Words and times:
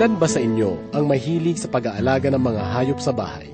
Ilan 0.00 0.16
ba 0.16 0.24
sa 0.24 0.40
inyo 0.40 0.96
ang 0.96 1.04
mahilig 1.12 1.60
sa 1.60 1.68
pag-aalaga 1.68 2.32
ng 2.32 2.40
mga 2.40 2.72
hayop 2.72 3.04
sa 3.04 3.12
bahay? 3.12 3.52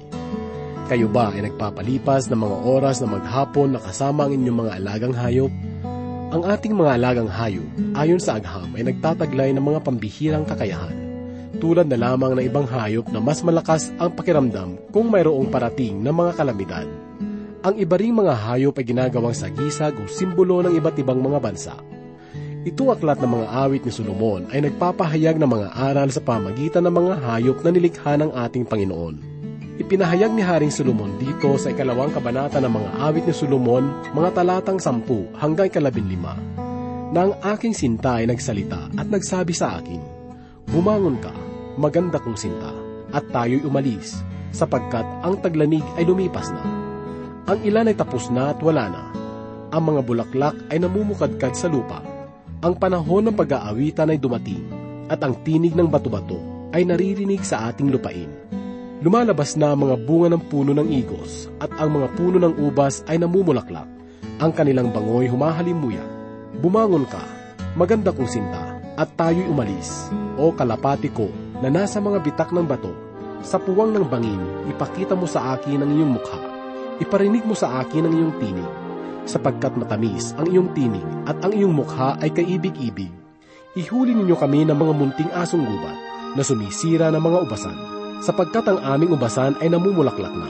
Kayo 0.86 1.10
ba 1.10 1.34
ay 1.34 1.42
nagpapalipas 1.42 2.30
ng 2.30 2.38
mga 2.38 2.56
oras 2.62 3.02
na 3.02 3.10
maghapon 3.10 3.74
na 3.74 3.82
kasama 3.82 4.30
ang 4.30 4.38
inyong 4.38 4.58
mga 4.62 4.72
alagang 4.78 5.10
hayop? 5.10 5.50
Ang 6.30 6.46
ating 6.46 6.78
mga 6.78 7.02
alagang 7.02 7.26
hayop, 7.26 7.66
ayon 7.98 8.22
sa 8.22 8.38
agham, 8.38 8.70
ay 8.78 8.86
nagtataglay 8.86 9.50
ng 9.58 9.64
mga 9.66 9.90
pambihirang 9.90 10.46
kakayahan. 10.46 10.94
Tulad 11.58 11.90
na 11.90 11.98
lamang 11.98 12.38
ng 12.38 12.46
ibang 12.46 12.70
hayop 12.70 13.10
na 13.10 13.18
mas 13.18 13.42
malakas 13.42 13.90
ang 13.98 14.14
pakiramdam 14.14 14.78
kung 14.94 15.10
mayroong 15.10 15.50
parating 15.50 15.98
na 15.98 16.14
mga 16.14 16.30
kalamidad. 16.38 16.86
Ang 17.66 17.74
iba 17.74 17.98
ring 17.98 18.14
mga 18.14 18.38
hayop 18.46 18.78
ay 18.78 18.86
ginagawang 18.86 19.34
sagisag 19.34 19.98
o 19.98 20.06
simbolo 20.06 20.62
ng 20.62 20.78
iba't 20.78 20.94
ibang 20.94 21.18
mga 21.18 21.42
bansa. 21.42 21.74
Itong 22.66 22.90
aklat 22.90 23.22
ng 23.22 23.30
mga 23.30 23.46
awit 23.62 23.86
ni 23.86 23.94
Solomon 23.94 24.50
ay 24.50 24.66
nagpapahayag 24.66 25.38
ng 25.38 25.46
mga 25.46 25.68
aral 25.70 26.10
sa 26.10 26.18
pamagitan 26.18 26.82
ng 26.90 26.98
mga 26.98 27.14
hayop 27.22 27.62
na 27.62 27.70
nilikha 27.70 28.18
ng 28.18 28.34
ating 28.34 28.66
Panginoon. 28.66 29.22
Ipinahayag 29.78 30.34
ni 30.34 30.42
Haring 30.42 30.74
Solomon 30.74 31.14
dito 31.22 31.54
sa 31.62 31.70
ikalawang 31.70 32.10
kabanata 32.10 32.58
ng 32.58 32.74
mga 32.74 32.90
awit 33.06 33.22
ni 33.22 33.30
Solomon, 33.30 33.86
mga 34.10 34.42
talatang 34.42 34.82
sampu 34.82 35.30
hanggang 35.38 35.70
ikalabin 35.70 36.10
lima, 36.10 36.34
na 37.14 37.30
ang 37.30 37.38
aking 37.54 37.70
sinta 37.70 38.18
ay 38.18 38.26
nagsalita 38.26 38.90
at 38.98 39.06
nagsabi 39.14 39.54
sa 39.54 39.78
akin, 39.78 40.02
Bumangon 40.66 41.22
ka, 41.22 41.30
maganda 41.78 42.18
kong 42.18 42.34
sinta, 42.34 42.74
at 43.14 43.22
tayo'y 43.30 43.62
umalis, 43.62 44.26
sapagkat 44.50 45.06
ang 45.22 45.38
taglanig 45.38 45.86
ay 45.94 46.02
lumipas 46.02 46.50
na. 46.50 46.66
Ang 47.46 47.62
ilan 47.62 47.86
ay 47.86 47.94
tapos 47.94 48.26
na 48.26 48.50
at 48.50 48.58
wala 48.58 48.90
na. 48.90 49.04
Ang 49.70 49.94
mga 49.94 50.00
bulaklak 50.02 50.56
ay 50.74 50.82
namumukadkad 50.82 51.54
sa 51.54 51.70
lupa 51.70 52.15
ang 52.64 52.72
panahon 52.72 53.28
ng 53.28 53.36
pag-aawitan 53.36 54.08
ay 54.08 54.18
dumating 54.20 54.64
at 55.12 55.20
ang 55.20 55.36
tinig 55.44 55.76
ng 55.76 55.92
bato-bato 55.92 56.40
ay 56.72 56.88
naririnig 56.88 57.44
sa 57.44 57.68
ating 57.68 57.92
lupain. 57.92 58.28
Lumalabas 59.04 59.60
na 59.60 59.76
ang 59.76 59.84
mga 59.84 59.96
bunga 60.08 60.28
ng 60.32 60.42
puno 60.48 60.72
ng 60.72 60.88
igos 60.88 61.52
at 61.60 61.68
ang 61.76 62.00
mga 62.00 62.16
puno 62.16 62.40
ng 62.40 62.56
ubas 62.64 63.04
ay 63.12 63.20
namumulaklak. 63.20 63.84
Ang 64.40 64.52
kanilang 64.56 64.88
bangoy 64.88 65.28
humahalimuya. 65.28 66.00
Bumangon 66.64 67.04
ka, 67.04 67.20
maganda 67.76 68.08
kong 68.08 68.28
sinta, 68.28 68.80
at 68.96 69.12
tayo'y 69.20 69.44
umalis. 69.52 70.08
O 70.40 70.48
kalapati 70.56 71.12
ko 71.12 71.28
na 71.60 71.68
nasa 71.68 72.00
mga 72.00 72.24
bitak 72.24 72.50
ng 72.56 72.64
bato, 72.64 72.92
sa 73.44 73.60
puwang 73.60 73.92
ng 73.92 74.08
bangin, 74.08 74.40
ipakita 74.72 75.12
mo 75.12 75.28
sa 75.28 75.54
akin 75.54 75.84
ang 75.84 75.92
iyong 75.92 76.16
mukha. 76.16 76.40
Iparinig 77.04 77.44
mo 77.44 77.52
sa 77.52 77.84
akin 77.84 78.08
ang 78.08 78.14
iyong 78.16 78.34
tinig 78.40 78.85
sapagkat 79.26 79.74
matamis 79.74 80.32
ang 80.38 80.48
iyong 80.48 80.72
tinig 80.72 81.04
at 81.26 81.36
ang 81.42 81.52
iyong 81.52 81.74
mukha 81.74 82.16
ay 82.22 82.30
kaibig-ibig. 82.32 83.10
Ihuli 83.76 84.16
ninyo 84.16 84.38
kami 84.38 84.64
ng 84.64 84.78
mga 84.78 84.92
munting 84.96 85.30
asong 85.36 85.66
gubat 85.66 85.98
na 86.32 86.42
sumisira 86.46 87.12
ng 87.12 87.20
mga 87.20 87.38
ubasan, 87.44 87.76
sapagkat 88.24 88.64
ang 88.72 88.80
aming 88.80 89.12
ubasan 89.12 89.58
ay 89.60 89.68
namumulaklak 89.68 90.32
na. 90.32 90.48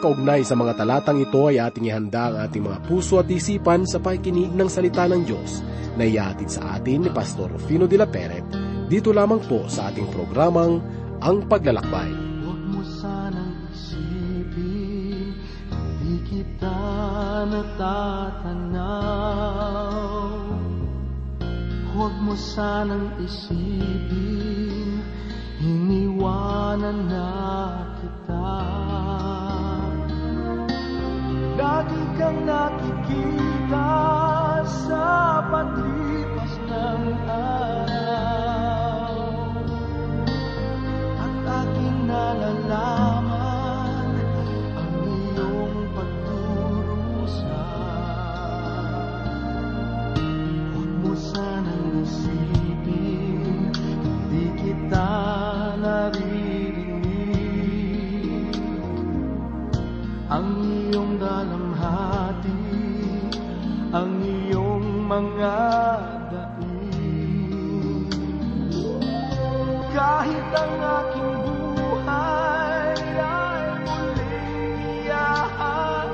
Kaugnay 0.00 0.44
sa 0.44 0.56
mga 0.56 0.76
talatang 0.76 1.20
ito 1.20 1.48
ay 1.48 1.60
ating 1.60 1.88
ihanda 1.88 2.32
ang 2.32 2.36
ating 2.48 2.64
mga 2.64 2.78
puso 2.84 3.20
at 3.20 3.28
isipan 3.28 3.88
sa 3.88 4.00
pakikinig 4.00 4.52
ng 4.52 4.68
salita 4.68 5.08
ng 5.08 5.24
Diyos 5.24 5.64
na 5.96 6.04
iatid 6.04 6.52
sa 6.52 6.76
atin 6.76 7.08
ni 7.08 7.10
Pastor 7.12 7.48
Rufino 7.48 7.88
de 7.88 7.96
la 7.96 8.04
Peret 8.04 8.44
dito 8.86 9.10
lamang 9.10 9.42
po 9.50 9.66
sa 9.66 9.90
ating 9.90 10.06
programang 10.12 10.78
Ang 11.24 11.48
Paglalakbay. 11.48 12.12
Huwag 12.44 12.60
mo 12.70 12.84
sanang 12.86 13.66
isipin, 13.72 15.32
hindi 15.72 16.14
kita 16.22 17.05
natatanaw. 17.44 18.96
Huwag 21.92 22.14
mo 22.24 22.32
sanang 22.36 23.12
isipin, 23.20 25.04
iniwanan 25.60 27.08
na 27.08 27.28
kita. 28.00 28.56
Lagi 31.56 32.02
kang 32.16 32.44
nakikita 32.44 33.92
sa 34.64 35.40
paglipas 35.52 36.52
ng 36.68 37.04
araw. 37.32 39.12
At 41.20 41.36
aking 41.64 41.98
nalalaman 42.08 43.15
isipin, 52.06 53.74
hindi 53.74 54.44
kita 54.62 55.10
naririnig. 55.82 57.26
Ang 60.30 60.48
iyong 60.62 61.18
dalamhati, 61.18 62.62
ang 63.90 64.22
iyong 64.22 65.06
mga 65.10 65.58
daig. 66.30 68.10
Kahit 69.96 70.48
ang 70.52 70.74
aking 70.76 71.40
buhay 71.40 72.92
ay 73.16 73.64
muling 73.80 74.76
iyahain 75.08 76.12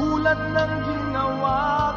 Tulad 0.00 0.40
ng 0.56 0.72
ginawa 0.88 1.89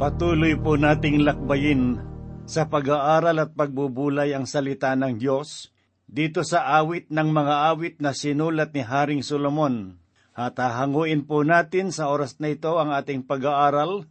Patuloy 0.00 0.56
po 0.56 0.80
nating 0.80 1.28
lakbayin 1.28 2.00
sa 2.48 2.64
pag-aaral 2.72 3.36
at 3.36 3.52
pagbubulay 3.52 4.32
ang 4.32 4.48
salita 4.48 4.96
ng 4.96 5.20
Diyos 5.20 5.76
dito 6.08 6.40
sa 6.40 6.72
awit 6.80 7.12
ng 7.12 7.28
mga 7.28 7.68
awit 7.68 8.00
na 8.00 8.16
sinulat 8.16 8.72
ni 8.72 8.80
Haring 8.80 9.20
Solomon. 9.20 10.00
At 10.32 10.56
hahanguin 10.56 11.28
po 11.28 11.44
natin 11.44 11.92
sa 11.92 12.08
oras 12.08 12.40
na 12.40 12.48
ito 12.48 12.80
ang 12.80 12.96
ating 12.96 13.28
pag-aaral 13.28 14.08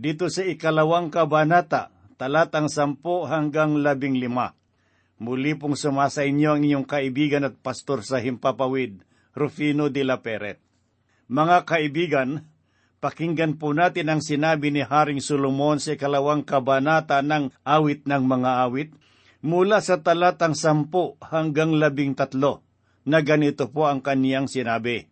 dito 0.00 0.32
sa 0.32 0.48
ikalawang 0.48 1.12
kabanata, 1.12 1.92
talatang 2.16 2.72
sampo 2.72 3.28
hanggang 3.28 3.84
labing 3.84 4.16
lima. 4.16 4.56
Muli 5.20 5.52
pong 5.60 5.76
sumasa 5.76 6.24
inyo 6.24 6.56
ang 6.56 6.64
inyong 6.64 6.88
kaibigan 6.88 7.44
at 7.44 7.60
pastor 7.60 8.00
sa 8.00 8.16
Himpapawid, 8.16 9.04
Rufino 9.36 9.92
de 9.92 10.08
la 10.08 10.24
Peret. 10.24 10.56
Mga 11.28 11.68
kaibigan, 11.68 12.48
pakinggan 12.98 13.58
po 13.58 13.74
natin 13.74 14.10
ang 14.10 14.22
sinabi 14.22 14.74
ni 14.74 14.82
Haring 14.82 15.22
Solomon 15.22 15.78
sa 15.78 15.94
ikalawang 15.94 16.42
kabanata 16.42 17.22
ng 17.22 17.54
awit 17.62 18.06
ng 18.06 18.22
mga 18.26 18.50
awit, 18.66 18.90
mula 19.42 19.78
sa 19.78 20.02
talatang 20.02 20.58
sampu 20.58 21.14
hanggang 21.22 21.78
labing 21.78 22.18
tatlo, 22.18 22.66
na 23.06 23.22
ganito 23.22 23.70
po 23.70 23.86
ang 23.86 24.02
kaniyang 24.02 24.50
sinabi. 24.50 25.06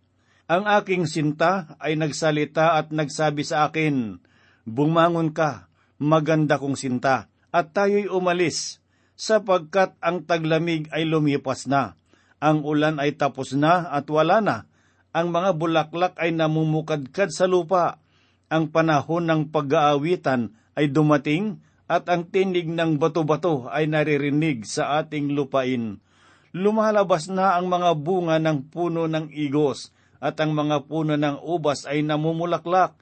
Ang 0.46 0.66
aking 0.66 1.10
sinta 1.10 1.74
ay 1.82 1.98
nagsalita 1.98 2.78
at 2.78 2.94
nagsabi 2.94 3.42
sa 3.42 3.66
akin, 3.66 4.22
Bumangon 4.66 5.30
ka, 5.30 5.70
maganda 5.98 6.58
kong 6.58 6.78
sinta, 6.78 7.30
at 7.54 7.70
tayo'y 7.70 8.10
umalis, 8.10 8.82
sapagkat 9.16 9.96
ang 10.02 10.26
taglamig 10.26 10.90
ay 10.92 11.06
lumipas 11.06 11.70
na. 11.70 11.94
Ang 12.42 12.62
ulan 12.66 13.00
ay 13.00 13.16
tapos 13.16 13.56
na 13.56 13.88
at 13.88 14.06
wala 14.12 14.44
na. 14.44 14.68
Ang 15.16 15.32
mga 15.32 15.56
bulaklak 15.56 16.14
ay 16.20 16.36
namumukadkad 16.36 17.32
sa 17.32 17.48
lupa. 17.48 18.04
Ang 18.52 18.68
panahon 18.68 19.24
ng 19.24 19.48
pag-aawitan 19.48 20.52
ay 20.76 20.92
dumating 20.92 21.64
at 21.88 22.04
ang 22.12 22.28
tinig 22.28 22.68
ng 22.68 23.00
bato-bato 23.00 23.64
ay 23.72 23.88
naririnig 23.88 24.68
sa 24.68 25.00
ating 25.00 25.32
lupain. 25.32 26.04
Lumalabas 26.52 27.32
na 27.32 27.56
ang 27.56 27.72
mga 27.72 27.96
bunga 27.96 28.36
ng 28.36 28.68
puno 28.68 29.08
ng 29.08 29.32
igos 29.32 29.88
at 30.20 30.36
ang 30.36 30.52
mga 30.52 30.84
puno 30.84 31.16
ng 31.16 31.40
ubas 31.40 31.88
ay 31.88 32.04
namumulaklak. 32.04 32.92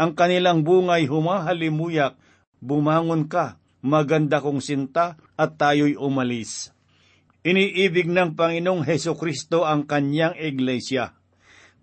Ang 0.00 0.16
kanilang 0.16 0.64
bungay 0.64 1.04
humahalimuyak, 1.12 2.16
bumangon 2.64 3.28
ka, 3.28 3.60
maganda 3.84 4.40
kong 4.40 4.64
sinta 4.64 5.20
at 5.36 5.60
tayo'y 5.60 5.92
umalis. 6.00 6.72
Iniibig 7.44 8.08
ng 8.08 8.32
Panginoong 8.32 8.80
Heso 8.88 9.12
Kristo 9.12 9.68
ang 9.68 9.84
kanyang 9.84 10.40
iglesia. 10.40 11.19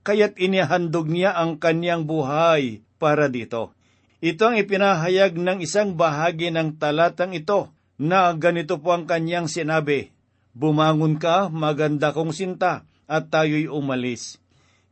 Kaya't 0.08 0.40
inihandog 0.40 1.12
niya 1.12 1.36
ang 1.36 1.60
kanyang 1.60 2.08
buhay 2.08 2.80
para 2.96 3.28
dito. 3.28 3.76
Ito 4.24 4.48
ang 4.48 4.56
ipinahayag 4.56 5.36
ng 5.36 5.60
isang 5.60 6.00
bahagi 6.00 6.48
ng 6.48 6.80
talatang 6.80 7.36
ito 7.36 7.76
na 8.00 8.32
ganito 8.32 8.80
po 8.80 8.96
ang 8.96 9.04
kanyang 9.04 9.52
sinabi, 9.52 10.16
Bumangon 10.56 11.20
ka, 11.20 11.52
maganda 11.52 12.16
kong 12.16 12.32
sinta, 12.32 12.88
at 13.06 13.30
tayo'y 13.30 13.70
umalis. 13.70 14.40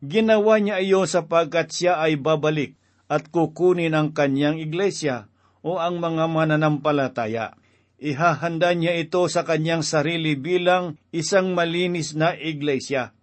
Ginawa 0.04 0.62
niya 0.62 0.84
iyo 0.84 1.08
sapagkat 1.10 1.74
siya 1.74 1.98
ay 2.04 2.20
babalik 2.20 2.78
at 3.10 3.32
kukunin 3.34 3.98
ang 3.98 4.14
kanyang 4.14 4.62
iglesia 4.62 5.32
o 5.66 5.82
ang 5.82 5.98
mga 5.98 6.30
mananampalataya. 6.30 7.58
Ihahanda 7.98 8.76
niya 8.78 8.94
ito 8.94 9.26
sa 9.26 9.42
kanyang 9.42 9.82
sarili 9.82 10.38
bilang 10.38 11.00
isang 11.10 11.58
malinis 11.58 12.14
na 12.14 12.38
iglesia. 12.38 13.18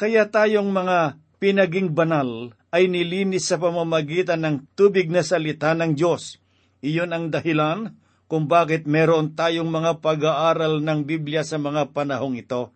Kaya 0.00 0.32
tayong 0.32 0.72
mga 0.72 1.21
pinaging 1.42 1.90
banal 1.90 2.54
ay 2.70 2.86
nilinis 2.86 3.50
sa 3.50 3.58
pamamagitan 3.58 4.46
ng 4.46 4.56
tubig 4.78 5.10
na 5.10 5.26
salita 5.26 5.74
ng 5.74 5.98
Diyos. 5.98 6.38
Iyon 6.86 7.10
ang 7.10 7.34
dahilan 7.34 7.98
kung 8.30 8.46
bakit 8.46 8.86
meron 8.86 9.34
tayong 9.34 9.66
mga 9.66 9.98
pag-aaral 9.98 10.78
ng 10.86 11.02
Biblia 11.02 11.42
sa 11.42 11.58
mga 11.58 11.90
panahong 11.90 12.38
ito. 12.38 12.70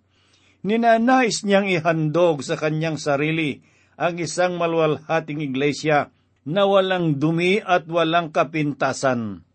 Ninanais 0.67 1.47
niyang 1.47 1.71
ihandog 1.71 2.43
sa 2.43 2.59
kanyang 2.59 2.99
sarili 2.99 3.63
ang 3.95 4.19
isang 4.19 4.59
malwalhating 4.59 5.47
iglesia 5.47 6.11
na 6.47 6.67
walang 6.67 7.23
dumi 7.23 7.63
at 7.63 7.87
walang 7.87 8.35
kapintasan. 8.35 9.47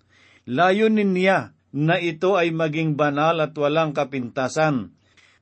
Layunin 0.47 1.11
niya 1.11 1.51
na 1.71 1.99
ito 1.99 2.39
ay 2.39 2.51
maging 2.51 2.95
banal 2.95 3.39
at 3.43 3.51
walang 3.59 3.91
kapintasan. 3.91 4.95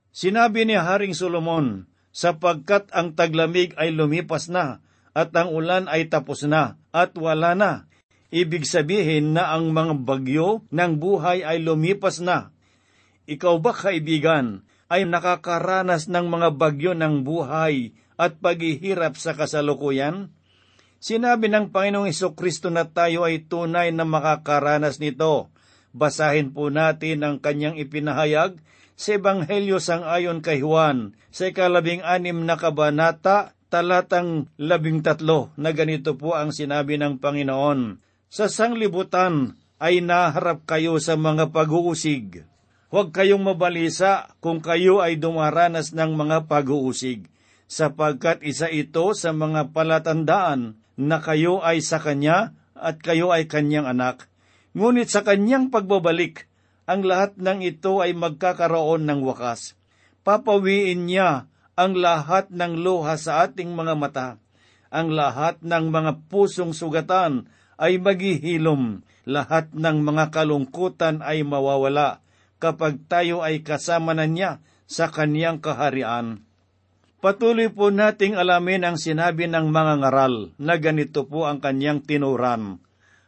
Sinabi 0.10 0.66
ni 0.66 0.78
Haring 0.78 1.14
Solomon, 1.14 1.89
sapagkat 2.20 2.92
ang 2.92 3.16
taglamig 3.16 3.72
ay 3.80 3.96
lumipas 3.96 4.52
na 4.52 4.84
at 5.16 5.32
ang 5.40 5.56
ulan 5.56 5.88
ay 5.88 6.12
tapos 6.12 6.44
na 6.44 6.76
at 6.92 7.16
wala 7.16 7.56
na. 7.56 7.88
Ibig 8.30 8.68
sabihin 8.68 9.32
na 9.32 9.56
ang 9.56 9.72
mga 9.72 10.04
bagyo 10.04 10.68
ng 10.68 11.00
buhay 11.00 11.48
ay 11.48 11.64
lumipas 11.64 12.20
na. 12.20 12.52
Ikaw 13.24 13.56
ba 13.64 13.72
kaibigan 13.72 14.68
ay 14.92 15.08
nakakaranas 15.08 16.12
ng 16.12 16.28
mga 16.28 16.50
bagyo 16.60 16.92
ng 16.92 17.24
buhay 17.24 17.96
at 18.20 18.36
paghihirap 18.44 19.16
sa 19.16 19.32
kasalukuyan? 19.32 20.36
Sinabi 21.00 21.48
ng 21.48 21.72
Panginoong 21.72 22.12
Kristo 22.36 22.68
na 22.68 22.84
tayo 22.84 23.24
ay 23.24 23.48
tunay 23.48 23.96
na 23.96 24.04
makakaranas 24.04 25.00
nito. 25.00 25.48
Basahin 25.96 26.52
po 26.52 26.68
natin 26.68 27.24
ang 27.24 27.40
kanyang 27.40 27.80
ipinahayag 27.80 28.60
sa 29.00 29.16
Ebanghelyo 29.16 29.80
sang 29.80 30.04
ayon 30.04 30.44
kay 30.44 30.60
Juan 30.60 31.16
sa 31.32 31.48
ikalabing 31.48 32.04
anim 32.04 32.44
na 32.44 32.60
kabanata 32.60 33.56
talatang 33.72 34.52
labing 34.60 35.00
tatlo 35.00 35.56
na 35.56 35.72
ganito 35.72 36.20
po 36.20 36.36
ang 36.36 36.52
sinabi 36.52 37.00
ng 37.00 37.24
Panginoon. 37.24 38.04
Sa 38.28 38.52
sanglibutan 38.52 39.56
ay 39.80 40.04
naharap 40.04 40.68
kayo 40.68 41.00
sa 41.00 41.16
mga 41.16 41.56
pag-uusig. 41.56 42.44
Huwag 42.92 43.16
kayong 43.16 43.40
mabalisa 43.40 44.36
kung 44.44 44.60
kayo 44.60 45.00
ay 45.00 45.16
dumaranas 45.16 45.96
ng 45.96 46.18
mga 46.18 46.50
pag-uusig, 46.50 47.30
sapagkat 47.70 48.42
isa 48.42 48.68
ito 48.68 49.14
sa 49.14 49.30
mga 49.32 49.72
palatandaan 49.72 50.76
na 50.98 51.22
kayo 51.22 51.62
ay 51.62 51.86
sa 51.86 52.02
Kanya 52.02 52.58
at 52.74 53.00
kayo 53.00 53.30
ay 53.30 53.46
Kanyang 53.46 53.86
anak. 53.86 54.28
Ngunit 54.74 55.14
sa 55.14 55.22
Kanyang 55.22 55.70
pagbabalik, 55.70 56.49
ang 56.90 57.06
lahat 57.06 57.38
ng 57.38 57.62
ito 57.62 58.02
ay 58.02 58.18
magkakaroon 58.18 59.06
ng 59.06 59.22
wakas. 59.22 59.78
Papawiin 60.26 61.06
niya 61.06 61.46
ang 61.78 61.94
lahat 61.94 62.50
ng 62.50 62.82
luha 62.82 63.14
sa 63.22 63.46
ating 63.46 63.78
mga 63.78 63.94
mata. 63.94 64.30
Ang 64.90 65.14
lahat 65.14 65.62
ng 65.62 65.94
mga 65.94 66.26
pusong 66.34 66.74
sugatan 66.74 67.46
ay 67.78 68.02
maghihilom, 68.02 69.06
lahat 69.30 69.70
ng 69.70 70.02
mga 70.02 70.34
kalungkutan 70.34 71.22
ay 71.22 71.46
mawawala 71.46 72.26
kapag 72.58 73.06
tayo 73.06 73.46
ay 73.46 73.62
kasama 73.62 74.18
na 74.18 74.26
niya 74.26 74.58
sa 74.90 75.14
kaniyang 75.14 75.62
kaharian. 75.62 76.42
Patuloy 77.22 77.70
po 77.70 77.94
nating 77.94 78.34
alamin 78.34 78.82
ang 78.82 78.98
sinabi 78.98 79.46
ng 79.46 79.70
mga 79.70 79.94
ngaral 80.02 80.58
na 80.58 80.74
ganito 80.82 81.30
po 81.30 81.46
ang 81.46 81.62
kanyang 81.62 82.02
tinuran. 82.02 82.82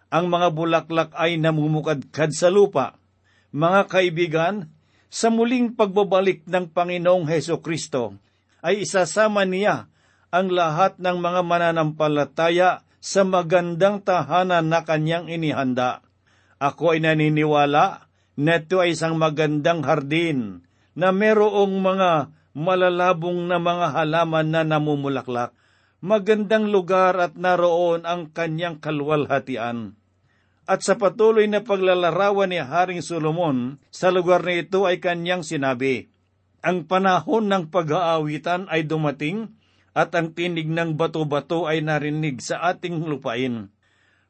Ang 0.09 0.25
mga 0.27 0.47
bulaklak 0.49 1.09
ay 1.13 1.37
namumukadkad 1.37 2.33
sa 2.33 2.49
lupa. 2.49 2.97
Mga 3.51 3.81
kaibigan, 3.91 4.55
sa 5.11 5.27
muling 5.27 5.75
pagbabalik 5.75 6.47
ng 6.47 6.71
Panginoong 6.71 7.27
Heso 7.27 7.59
Kristo, 7.59 8.15
ay 8.63 8.87
isasama 8.87 9.43
niya 9.43 9.91
ang 10.31 10.47
lahat 10.47 10.95
ng 11.03 11.19
mga 11.19 11.41
mananampalataya 11.43 12.87
sa 13.03 13.21
magandang 13.27 13.99
tahanan 14.07 14.71
na 14.71 14.87
kanyang 14.87 15.27
inihanda. 15.27 15.99
Ako 16.63 16.95
ay 16.95 17.03
naniniwala 17.03 18.07
na 18.39 18.53
ito 18.55 18.79
ay 18.79 18.95
isang 18.95 19.19
magandang 19.19 19.83
hardin 19.83 20.63
na 20.95 21.11
merong 21.11 21.75
mga 21.75 22.31
malalabong 22.55 23.51
na 23.51 23.59
mga 23.59 23.99
halaman 23.99 24.47
na 24.47 24.61
namumulaklak. 24.63 25.51
Magandang 25.99 26.71
lugar 26.71 27.19
at 27.19 27.35
naroon 27.35 28.07
ang 28.07 28.31
kanyang 28.31 28.79
kalwalhatian. 28.79 29.99
At 30.71 30.87
sa 30.87 30.95
patuloy 30.95 31.51
na 31.51 31.67
paglalarawan 31.67 32.47
ni 32.47 32.63
Haring 32.63 33.03
Solomon, 33.03 33.75
sa 33.91 34.07
lugar 34.07 34.39
na 34.47 34.55
ito 34.55 34.87
ay 34.87 35.03
kanyang 35.03 35.43
sinabi, 35.43 36.07
Ang 36.63 36.87
panahon 36.87 37.51
ng 37.51 37.67
pag-aawitan 37.67 38.71
ay 38.71 38.87
dumating 38.87 39.51
at 39.91 40.15
ang 40.15 40.31
tinig 40.31 40.71
ng 40.71 40.95
bato-bato 40.95 41.67
ay 41.67 41.83
narinig 41.83 42.39
sa 42.39 42.71
ating 42.71 43.03
lupain. 43.03 43.67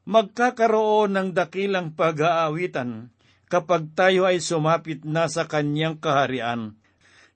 Magkakaroon 0.02 1.14
ng 1.14 1.28
dakilang 1.30 1.94
pag-aawitan 1.94 3.14
kapag 3.46 3.94
tayo 3.94 4.26
ay 4.26 4.42
sumapit 4.42 5.06
na 5.06 5.30
sa 5.30 5.46
kanyang 5.46 6.02
kaharian. 6.02 6.74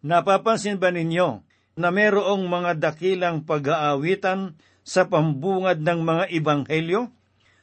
Napapansin 0.02 0.82
ba 0.82 0.90
ninyo 0.90 1.46
na 1.78 1.94
merong 1.94 2.50
mga 2.50 2.74
dakilang 2.82 3.46
pag-aawitan 3.46 4.58
sa 4.82 5.06
pambungad 5.06 5.78
ng 5.78 6.02
mga 6.02 6.24
ibanghelyo? 6.42 7.14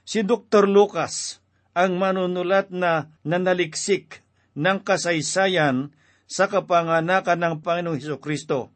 Si 0.03 0.21
Dr. 0.23 0.67
Lucas, 0.67 1.39
ang 1.73 1.97
manunulat 1.97 2.69
na 2.69 3.09
nanaliksik 3.23 4.21
ng 4.53 4.83
kasaysayan 4.83 5.95
sa 6.29 6.51
kapanganakan 6.51 7.39
ng 7.39 7.55
Panginoong 7.63 7.97
Heso 7.97 8.19
Kristo 8.19 8.69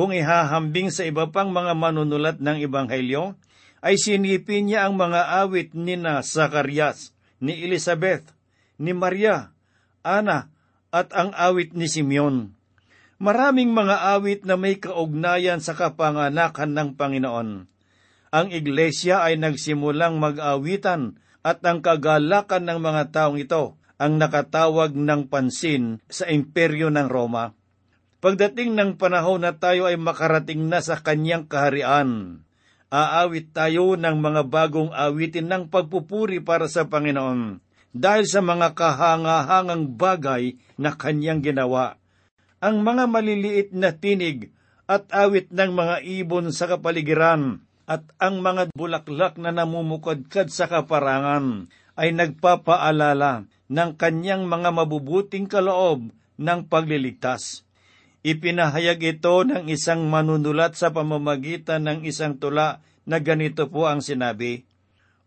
kung 0.00 0.14
ihahambing 0.14 0.88
sa 0.94 1.02
iba 1.04 1.28
pang 1.28 1.50
mga 1.50 1.74
manunulat 1.74 2.38
ng 2.38 2.62
Ebanghelyo, 2.62 3.34
ay 3.84 3.98
sinipin 3.98 4.68
niya 4.68 4.86
ang 4.86 4.96
mga 4.96 5.44
awit 5.44 5.76
ni 5.76 5.96
na 5.98 6.24
Zacarias, 6.24 7.16
ni 7.36 7.56
Elizabeth, 7.64 8.24
ni 8.76 8.92
Maria, 8.92 9.52
Ana, 10.00 10.52
at 10.88 11.12
ang 11.12 11.36
awit 11.36 11.76
ni 11.76 11.84
Simeon. 11.84 12.52
Maraming 13.20 13.76
mga 13.76 14.16
awit 14.16 14.48
na 14.48 14.56
may 14.56 14.80
kaugnayan 14.80 15.60
sa 15.60 15.76
kapanganakan 15.76 16.72
ng 16.72 16.88
Panginoon. 16.96 17.48
Ang 18.30 18.54
iglesia 18.54 19.26
ay 19.26 19.42
nagsimulang 19.42 20.22
mag-awitan 20.22 21.18
at 21.42 21.66
ang 21.66 21.82
kagalakan 21.82 22.62
ng 22.62 22.78
mga 22.78 23.02
taong 23.10 23.42
ito 23.42 23.74
ang 23.98 24.22
nakatawag 24.22 24.94
ng 24.94 25.26
pansin 25.26 25.98
sa 26.06 26.30
imperyo 26.30 26.94
ng 26.94 27.10
Roma. 27.10 27.58
Pagdating 28.22 28.78
ng 28.78 28.90
panahon 29.02 29.42
na 29.42 29.58
tayo 29.58 29.90
ay 29.90 29.98
makarating 29.98 30.70
na 30.70 30.78
sa 30.78 31.02
kanyang 31.02 31.50
kaharian, 31.50 32.46
aawit 32.86 33.50
tayo 33.50 33.98
ng 33.98 34.16
mga 34.22 34.46
bagong 34.46 34.94
awitin 34.94 35.50
ng 35.50 35.66
pagpupuri 35.66 36.38
para 36.38 36.70
sa 36.70 36.86
Panginoon 36.86 37.58
dahil 37.90 38.30
sa 38.30 38.38
mga 38.38 38.78
kahangahangang 38.78 39.98
bagay 39.98 40.54
na 40.78 40.94
kanyang 40.94 41.42
ginawa. 41.42 41.98
Ang 42.62 42.86
mga 42.86 43.10
maliliit 43.10 43.74
na 43.74 43.90
tinig 43.90 44.54
at 44.86 45.10
awit 45.10 45.50
ng 45.50 45.74
mga 45.74 45.96
ibon 46.06 46.54
sa 46.54 46.70
kapaligiran 46.70 47.66
at 47.90 48.06
ang 48.22 48.38
mga 48.38 48.70
bulaklak 48.70 49.34
na 49.42 49.50
namumukadkad 49.50 50.46
sa 50.54 50.70
kaparangan 50.70 51.66
ay 51.98 52.14
nagpapaalala 52.14 53.50
ng 53.66 53.90
kanyang 53.98 54.46
mga 54.46 54.70
mabubuting 54.70 55.50
kaloob 55.50 56.14
ng 56.38 56.60
pagliligtas. 56.70 57.66
Ipinahayag 58.22 59.02
ito 59.02 59.42
ng 59.42 59.66
isang 59.66 60.06
manunulat 60.06 60.78
sa 60.78 60.94
pamamagitan 60.94 61.82
ng 61.90 62.06
isang 62.06 62.38
tula 62.38 62.78
na 63.10 63.18
ganito 63.18 63.66
po 63.66 63.90
ang 63.90 63.98
sinabi, 63.98 64.62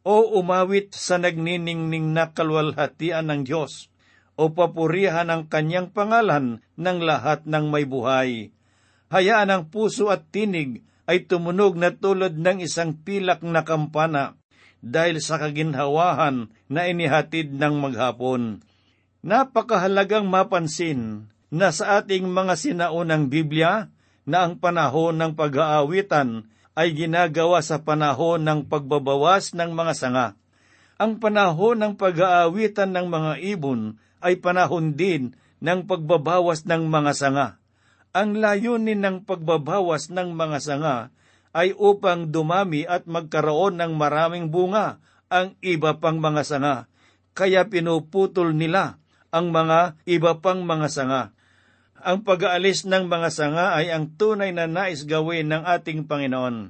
O 0.08 0.39
umawit 0.39 0.96
sa 0.96 1.20
nagniningning 1.20 2.15
na 2.15 2.32
kalwalhatian 2.32 3.27
ng 3.27 3.41
Diyos, 3.43 3.91
o 4.39 4.55
papurihan 4.55 5.27
ang 5.27 5.51
kanyang 5.51 5.91
pangalan 5.91 6.63
ng 6.79 6.98
lahat 7.03 7.43
ng 7.43 7.65
may 7.67 7.84
buhay. 7.84 8.55
Hayaan 9.12 9.51
ang 9.51 9.63
puso 9.67 10.08
at 10.08 10.32
tinig 10.32 10.86
ay 11.10 11.27
tumunog 11.27 11.75
na 11.75 11.91
tulad 11.91 12.36
ng 12.36 12.63
isang 12.63 12.95
pilak 12.95 13.43
na 13.43 13.67
kampana 13.67 14.39
dahil 14.83 15.24
sa 15.24 15.39
kaginhawahan 15.39 16.51
na 16.67 16.81
inihatid 16.88 17.55
ng 17.55 17.79
maghapon. 17.79 18.63
Napakahalagang 19.24 20.27
mapansin 20.27 21.31
na 21.48 21.72
sa 21.72 22.03
ating 22.03 22.27
mga 22.27 22.60
sinaunang 22.60 23.31
Biblia, 23.31 23.93
na 24.24 24.48
ang 24.48 24.60
panahon 24.60 25.19
ng 25.19 25.36
pag-aawitan 25.36 26.48
ay 26.74 26.95
ginagawa 26.95 27.62
sa 27.62 27.83
panahon 27.83 28.41
ng 28.41 28.65
pagbabawas 28.65 29.53
ng 29.53 29.72
mga 29.75 29.93
sanga. 29.93 30.27
Ang 30.98 31.19
panahon 31.19 31.77
ng 31.83 31.93
pag-aawitan 32.00 32.95
ng 32.95 33.07
mga 33.12 33.31
ibon 33.53 34.00
ay 34.24 34.39
panahon 34.39 34.95
din 34.95 35.36
ng 35.60 35.86
pagbabawas 35.86 36.63
ng 36.63 36.88
mga 36.88 37.12
sanga. 37.13 37.48
Ang 38.13 38.38
layunin 38.38 39.01
ng 39.01 39.17
pagbabawas 39.25 40.13
ng 40.13 40.38
mga 40.38 40.58
sanga 40.62 40.98
ay 41.50 41.74
upang 41.74 42.29
dumami 42.29 42.86
at 42.86 43.10
magkaroon 43.10 43.82
ng 43.82 43.98
maraming 43.98 44.53
bunga 44.53 45.01
ang 45.34 45.58
iba 45.65 45.98
pang 45.98 46.22
mga 46.22 46.46
sanga. 46.46 46.75
Kaya 47.34 47.65
pinuputol 47.65 48.53
nila 48.53 49.01
ang 49.34 49.50
mga 49.50 49.98
iba 50.05 50.38
pang 50.38 50.62
mga 50.62 50.88
sanga. 50.93 51.34
Ang 52.05 52.22
pag-aalis 52.22 52.86
ng 52.86 53.10
mga 53.10 53.29
sanga 53.34 53.74
ay 53.74 53.89
ang 53.89 54.13
tunay 54.13 54.53
na 54.53 54.70
nais 54.70 55.10
gawin 55.10 55.50
ng 55.50 55.65
ating 55.65 56.05
Panginoon. 56.05 56.70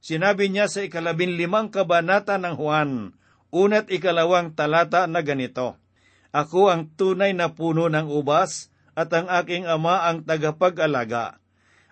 Sinabi 0.00 0.48
niya 0.48 0.64
sa 0.72 0.80
ikalabing 0.80 1.36
limang 1.36 1.68
kabanata 1.68 2.40
ng 2.40 2.56
Juan, 2.56 3.12
una't 3.52 3.92
ikalawang 3.92 4.56
talata 4.56 5.04
na 5.04 5.20
ganito, 5.20 5.76
Ako 6.32 6.72
ang 6.72 6.88
tunay 6.96 7.36
na 7.36 7.52
puno 7.52 7.92
ng 7.92 8.08
ubas 8.08 8.69
at 8.94 9.10
ang 9.14 9.26
aking 9.30 9.66
ama 9.66 10.08
ang 10.08 10.22
tagapag-alaga. 10.26 11.38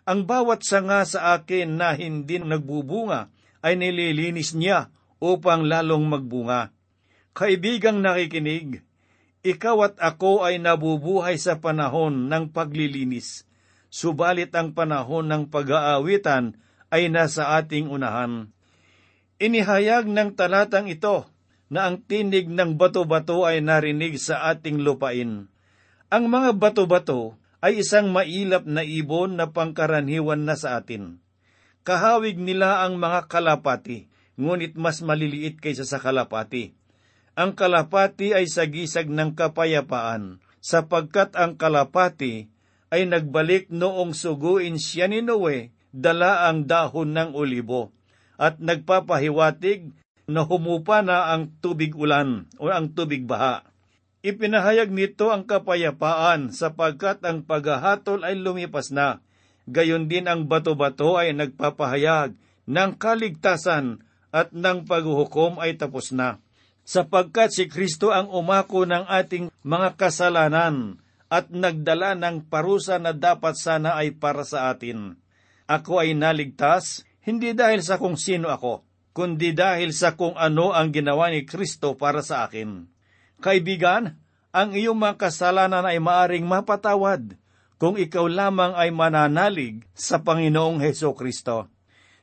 Ang 0.09 0.25
bawat 0.25 0.65
sanga 0.65 1.05
sa 1.05 1.37
akin 1.37 1.77
na 1.77 1.93
hindi 1.93 2.41
nagbubunga 2.41 3.29
ay 3.61 3.77
nililinis 3.77 4.57
niya 4.57 4.89
upang 5.21 5.67
lalong 5.67 6.09
magbunga. 6.09 6.73
Kaibigang 7.37 8.01
nakikinig, 8.03 8.83
ikaw 9.47 9.87
at 9.87 9.97
ako 10.03 10.43
ay 10.43 10.59
nabubuhay 10.59 11.39
sa 11.39 11.63
panahon 11.63 12.27
ng 12.27 12.51
paglilinis, 12.51 13.47
subalit 13.93 14.51
ang 14.57 14.75
panahon 14.75 15.31
ng 15.31 15.43
pag-aawitan 15.53 16.59
ay 16.91 17.13
nasa 17.13 17.55
ating 17.61 17.87
unahan. 17.87 18.51
Inihayag 19.39 20.11
ng 20.11 20.35
talatang 20.35 20.91
ito 20.91 21.31
na 21.71 21.87
ang 21.87 22.03
tinig 22.03 22.49
ng 22.49 22.75
bato-bato 22.75 23.47
ay 23.47 23.63
narinig 23.63 24.19
sa 24.19 24.51
ating 24.51 24.83
lupain. 24.83 25.47
Ang 26.09 26.33
mga 26.33 26.57
bato-bato 26.57 27.37
ay 27.61 27.85
isang 27.85 28.09
mailap 28.13 28.65
na 28.65 28.81
ibon 28.81 29.37
na 29.37 29.53
pangkaraniwan 29.53 30.45
na 30.47 30.57
sa 30.57 30.81
atin. 30.81 31.21
Kahawig 31.85 32.41
nila 32.41 32.85
ang 32.85 32.97
mga 32.97 33.29
kalapati, 33.29 34.09
ngunit 34.41 34.77
mas 34.77 35.05
maliliit 35.05 35.61
kaysa 35.61 35.85
sa 35.85 36.01
kalapati 36.01 36.79
ang 37.39 37.55
kalapati 37.55 38.35
ay 38.35 38.51
sagisag 38.51 39.07
ng 39.07 39.39
kapayapaan, 39.39 40.43
sapagkat 40.59 41.39
ang 41.39 41.55
kalapati 41.55 42.51
ay 42.91 43.07
nagbalik 43.07 43.71
noong 43.71 44.11
suguin 44.11 44.75
siya 44.75 45.07
ni 45.07 45.23
Noe, 45.23 45.71
dala 45.95 46.51
ang 46.51 46.67
dahon 46.67 47.15
ng 47.15 47.39
olibo, 47.39 47.95
at 48.35 48.59
nagpapahiwatig 48.59 49.95
na 50.27 50.43
humupa 50.43 50.99
na 51.07 51.31
ang 51.31 51.55
tubig 51.63 51.95
ulan 51.95 52.51
o 52.59 52.75
ang 52.75 52.91
tubig 52.91 53.23
baha. 53.23 53.63
Ipinahayag 54.29 54.93
nito 54.93 55.33
ang 55.33 55.49
kapayapaan 55.49 56.53
sapagkat 56.53 57.25
ang 57.25 57.49
paghahatol 57.49 58.29
ay 58.29 58.37
lumipas 58.37 58.93
na. 58.93 59.25
Gayon 59.65 60.05
din 60.05 60.29
ang 60.29 60.45
bato-bato 60.45 61.17
ay 61.17 61.33
nagpapahayag 61.33 62.37
ng 62.69 62.91
kaligtasan 63.01 64.05
at 64.29 64.53
ng 64.53 64.85
paghuhukom 64.85 65.57
ay 65.57 65.81
tapos 65.81 66.13
na 66.13 66.37
sapagkat 66.89 67.53
si 67.53 67.69
Kristo 67.69 68.09
ang 68.09 68.33
umako 68.33 68.89
ng 68.89 69.05
ating 69.05 69.53
mga 69.61 70.01
kasalanan 70.01 70.97
at 71.29 71.53
nagdala 71.53 72.17
ng 72.17 72.49
parusa 72.49 72.97
na 72.97 73.13
dapat 73.13 73.61
sana 73.61 74.01
ay 74.01 74.17
para 74.17 74.41
sa 74.49 74.73
atin. 74.73 75.21
Ako 75.69 76.01
ay 76.01 76.17
naligtas, 76.17 77.05
hindi 77.21 77.53
dahil 77.53 77.85
sa 77.85 78.01
kung 78.01 78.17
sino 78.17 78.49
ako, 78.49 78.81
kundi 79.13 79.53
dahil 79.53 79.93
sa 79.93 80.17
kung 80.17 80.33
ano 80.41 80.73
ang 80.73 80.89
ginawa 80.89 81.29
ni 81.29 81.45
Kristo 81.45 81.93
para 81.93 82.25
sa 82.25 82.49
akin. 82.49 82.89
Kaibigan, 83.39 84.19
ang 84.51 84.75
iyong 84.75 84.99
mga 84.99 85.31
kasalanan 85.31 85.87
ay 85.87 86.03
maaring 86.03 86.43
mapatawad 86.43 87.39
kung 87.79 87.95
ikaw 87.95 88.27
lamang 88.27 88.75
ay 88.75 88.91
mananalig 88.91 89.87
sa 89.95 90.19
Panginoong 90.19 90.83
Heso 90.83 91.15
Kristo. 91.15 91.71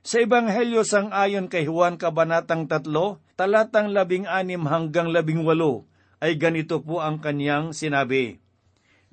Sa 0.04 0.20
Ebanghelyo 0.20 0.84
sang 0.84 1.16
ayon 1.16 1.48
kay 1.48 1.72
Juan 1.72 1.96
Kabanatang 1.96 2.68
3, 2.68 2.84
talatang 3.40 3.96
labing 3.96 4.28
anim 4.28 4.68
hanggang 4.68 5.08
labing 5.08 5.48
walo, 5.48 5.88
ay 6.20 6.36
ganito 6.36 6.84
po 6.84 7.00
ang 7.00 7.24
kanyang 7.24 7.72
sinabi. 7.72 8.44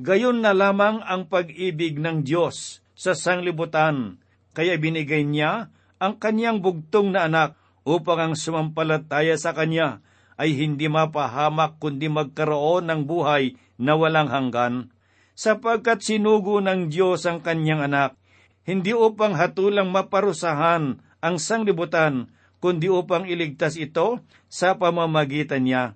Gayon 0.02 0.42
na 0.42 0.50
lamang 0.50 1.06
ang 1.06 1.30
pag-ibig 1.30 2.02
ng 2.02 2.26
Diyos 2.26 2.82
sa 2.98 3.14
sanglibutan, 3.14 4.18
kaya 4.58 4.74
binigay 4.74 5.22
niya 5.22 5.70
ang 6.02 6.18
kanyang 6.18 6.58
bugtong 6.58 7.14
na 7.14 7.30
anak 7.30 7.54
upang 7.86 8.18
ang 8.18 8.34
sumampalataya 8.34 9.38
sa 9.38 9.54
kanya 9.54 10.02
ay 10.42 10.58
hindi 10.58 10.90
mapahamak 10.90 11.78
kundi 11.78 12.10
magkaroon 12.10 12.90
ng 12.90 13.06
buhay 13.06 13.54
na 13.78 13.94
walang 13.94 14.26
hanggan. 14.26 14.90
Sapagkat 15.38 16.02
sinugo 16.02 16.58
ng 16.58 16.90
Diyos 16.90 17.22
ang 17.30 17.38
kanyang 17.38 17.86
anak, 17.86 18.18
hindi 18.66 18.90
upang 18.90 19.38
hatulang 19.38 19.94
maparusahan 19.94 20.98
ang 21.22 21.36
sanglibutan, 21.38 22.34
kundi 22.58 22.90
upang 22.90 23.30
iligtas 23.30 23.78
ito 23.78 24.18
sa 24.50 24.74
pamamagitan 24.74 25.62
niya. 25.62 25.94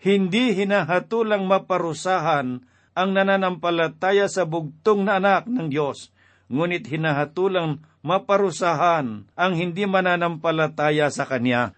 Hindi 0.00 0.56
hinahatulang 0.56 1.44
maparusahan 1.44 2.64
ang 2.96 3.08
nananampalataya 3.12 4.32
sa 4.32 4.48
bugtong 4.48 5.04
na 5.04 5.20
anak 5.20 5.44
ng 5.44 5.68
Diyos, 5.68 6.08
ngunit 6.48 6.88
hinahatulang 6.88 7.84
maparusahan 8.00 9.28
ang 9.32 9.52
hindi 9.52 9.84
mananampalataya 9.84 11.12
sa 11.12 11.28
Kanya. 11.28 11.76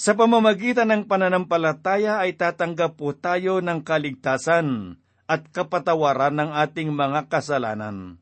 Sa 0.00 0.16
pamamagitan 0.16 0.88
ng 0.88 1.04
pananampalataya 1.04 2.24
ay 2.24 2.32
tatanggap 2.32 2.96
po 2.96 3.12
tayo 3.12 3.60
ng 3.60 3.84
kaligtasan 3.84 4.96
at 5.28 5.52
kapatawaran 5.52 6.40
ng 6.40 6.56
ating 6.56 6.88
mga 6.88 7.28
kasalanan. 7.28 8.16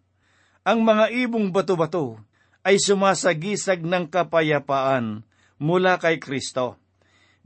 Ang 0.66 0.78
mga 0.82 1.14
ibong 1.14 1.54
bato-bato 1.54 2.18
ay 2.66 2.82
sumasagisag 2.82 3.86
ng 3.86 4.10
kapayapaan 4.10 5.22
mula 5.62 6.02
kay 6.02 6.18
Kristo. 6.18 6.82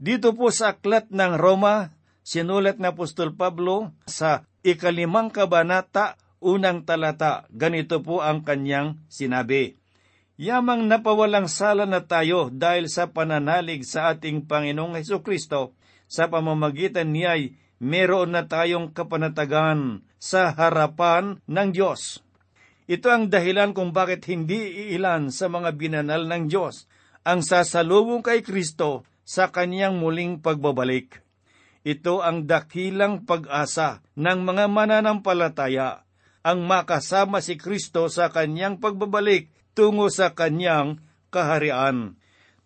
Dito 0.01 0.33
po 0.33 0.49
sa 0.49 0.73
aklat 0.73 1.13
ng 1.13 1.37
Roma, 1.37 1.93
sinulat 2.25 2.81
na 2.81 2.89
Apostol 2.89 3.37
Pablo 3.37 3.93
sa 4.09 4.49
ikalimang 4.65 5.29
kabanata, 5.29 6.17
unang 6.41 6.81
talata, 6.89 7.45
ganito 7.53 8.01
po 8.01 8.25
ang 8.25 8.41
kanyang 8.41 8.97
sinabi. 9.13 9.82
Yamang 10.43 10.91
napawalang 10.91 11.47
sala 11.47 11.87
na 11.87 12.03
tayo 12.03 12.51
dahil 12.51 12.91
sa 12.91 13.07
pananalig 13.07 13.87
sa 13.87 14.11
ating 14.11 14.43
Panginoong 14.43 14.99
Heso 14.99 15.23
Kristo, 15.23 15.71
sa 16.11 16.27
pamamagitan 16.27 17.15
niya'y 17.15 17.55
meron 17.79 18.35
na 18.35 18.43
tayong 18.43 18.91
kapanatagan 18.91 20.03
sa 20.19 20.51
harapan 20.51 21.39
ng 21.47 21.69
Diyos. 21.71 22.19
Ito 22.91 23.07
ang 23.07 23.31
dahilan 23.31 23.71
kung 23.71 23.95
bakit 23.95 24.27
hindi 24.27 24.91
iilan 24.91 25.31
sa 25.31 25.47
mga 25.47 25.79
binanal 25.79 26.27
ng 26.27 26.51
Diyos 26.51 26.91
ang 27.23 27.39
sasalubong 27.39 28.19
kay 28.19 28.43
Kristo 28.43 29.07
sa 29.23 29.47
kanyang 29.47 29.95
muling 29.95 30.43
pagbabalik. 30.43 31.23
Ito 31.87 32.19
ang 32.19 32.51
dakilang 32.51 33.23
pag-asa 33.23 34.03
ng 34.19 34.43
mga 34.43 34.67
mananampalataya, 34.67 36.03
ang 36.43 36.67
makasama 36.67 37.39
si 37.39 37.55
Kristo 37.55 38.11
sa 38.11 38.27
kanyang 38.27 38.83
pagbabalik 38.83 39.47
tungo 39.73 40.09
sa 40.09 40.33
kanyang 40.33 41.01
kaharian. 41.33 42.17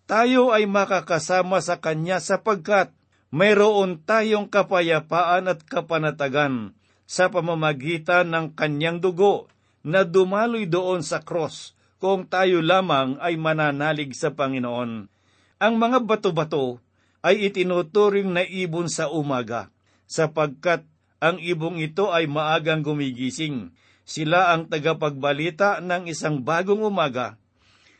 Tayo 0.07 0.55
ay 0.55 0.67
makakasama 0.67 1.59
sa 1.59 1.83
kanya 1.83 2.23
sapagkat 2.23 2.95
mayroon 3.27 3.99
tayong 4.03 4.47
kapayapaan 4.47 5.51
at 5.51 5.67
kapanatagan 5.67 6.71
sa 7.07 7.27
pamamagitan 7.27 8.31
ng 8.31 8.55
kanyang 8.55 9.03
dugo 9.03 9.51
na 9.83 10.03
dumaloy 10.03 10.67
doon 10.67 11.03
sa 11.03 11.23
cross 11.23 11.75
kung 11.97 12.27
tayo 12.27 12.61
lamang 12.61 13.17
ay 13.23 13.39
mananalig 13.39 14.13
sa 14.13 14.31
Panginoon. 14.35 15.09
Ang 15.57 15.73
mga 15.81 16.05
bato-bato 16.05 16.77
ay 17.25 17.49
itinuturing 17.49 18.29
na 18.29 18.45
ibon 18.45 18.85
sa 18.87 19.09
umaga, 19.09 19.73
sapagkat 20.05 20.85
ang 21.17 21.41
ibong 21.41 21.81
ito 21.81 22.13
ay 22.13 22.29
maagang 22.29 22.85
gumigising. 22.85 23.73
Sila 24.07 24.55
ang 24.55 24.71
tagapagbalita 24.71 25.83
ng 25.83 26.07
isang 26.07 26.39
bagong 26.39 26.79
umaga. 26.79 27.35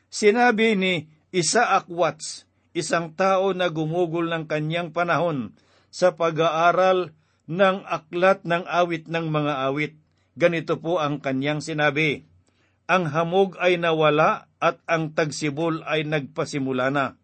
Sinabi 0.08 0.80
ni 0.80 1.12
Isaac 1.36 1.92
Watts, 1.92 2.48
isang 2.72 3.12
tao 3.12 3.52
na 3.52 3.68
gumugol 3.68 4.32
ng 4.32 4.48
kanyang 4.48 4.96
panahon 4.96 5.52
sa 5.92 6.16
pag-aaral 6.16 7.12
ng 7.52 7.84
aklat 7.84 8.48
ng 8.48 8.64
awit 8.64 9.12
ng 9.12 9.28
mga 9.28 9.54
awit. 9.68 9.94
Ganito 10.40 10.80
po 10.80 11.04
ang 11.04 11.20
kanyang 11.20 11.60
sinabi, 11.60 12.24
ang 12.88 13.12
hamog 13.12 13.60
ay 13.60 13.76
nawala 13.76 14.48
at 14.64 14.80
ang 14.88 15.12
tagsibol 15.12 15.84
ay 15.84 16.08
nagpasimula 16.08 16.88
na. 16.88 17.20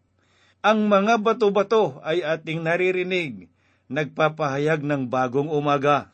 Ang 0.64 0.92
mga 0.92 1.20
bato-bato 1.24 2.00
ay 2.04 2.24
ating 2.24 2.64
naririnig, 2.64 3.48
nagpapahayag 3.88 4.84
ng 4.84 5.12
bagong 5.12 5.52
umaga. 5.52 6.13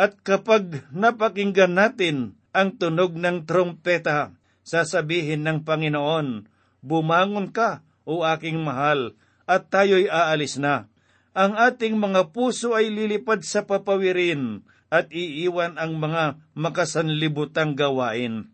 At 0.00 0.20
kapag 0.24 0.88
napakinggan 0.90 1.76
natin 1.76 2.38
ang 2.52 2.76
tunog 2.76 3.16
ng 3.16 3.44
trompeta, 3.44 4.32
sasabihin 4.64 5.44
ng 5.44 5.64
Panginoon, 5.66 6.48
Bumangon 6.82 7.54
ka, 7.54 7.86
o 8.02 8.26
aking 8.26 8.58
mahal, 8.66 9.14
at 9.46 9.70
tayo'y 9.70 10.10
aalis 10.10 10.58
na. 10.58 10.90
Ang 11.32 11.54
ating 11.54 11.94
mga 11.96 12.34
puso 12.34 12.74
ay 12.74 12.90
lilipad 12.90 13.46
sa 13.46 13.62
papawirin 13.64 14.66
at 14.92 15.08
iiwan 15.14 15.78
ang 15.78 15.96
mga 15.96 16.42
makasanlibutang 16.58 17.78
gawain. 17.78 18.52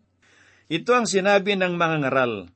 Ito 0.69 0.93
ang 0.93 1.09
sinabi 1.09 1.57
ng 1.57 1.75
mga 1.75 2.07
ngaral. 2.07 2.53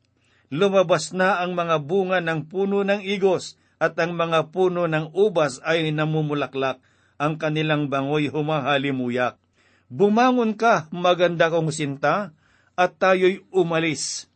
Lumabas 0.53 1.11
na 1.11 1.41
ang 1.41 1.57
mga 1.57 1.81
bunga 1.81 2.21
ng 2.21 2.45
puno 2.45 2.85
ng 2.85 3.01
igos 3.01 3.57
at 3.81 3.97
ang 3.97 4.13
mga 4.13 4.53
puno 4.53 4.85
ng 4.85 5.11
ubas 5.17 5.57
ay 5.65 5.89
namumulaklak. 5.89 6.77
Ang 7.23 7.39
kanilang 7.39 7.87
bangoy 7.87 8.27
humahalimuyak. 8.27 9.39
Bumangon 9.87 10.59
ka, 10.59 10.91
maganda 10.91 11.47
kong 11.47 11.71
sinta, 11.71 12.35
at 12.75 12.99
tayo'y 12.99 13.47
umalis. 13.55 14.27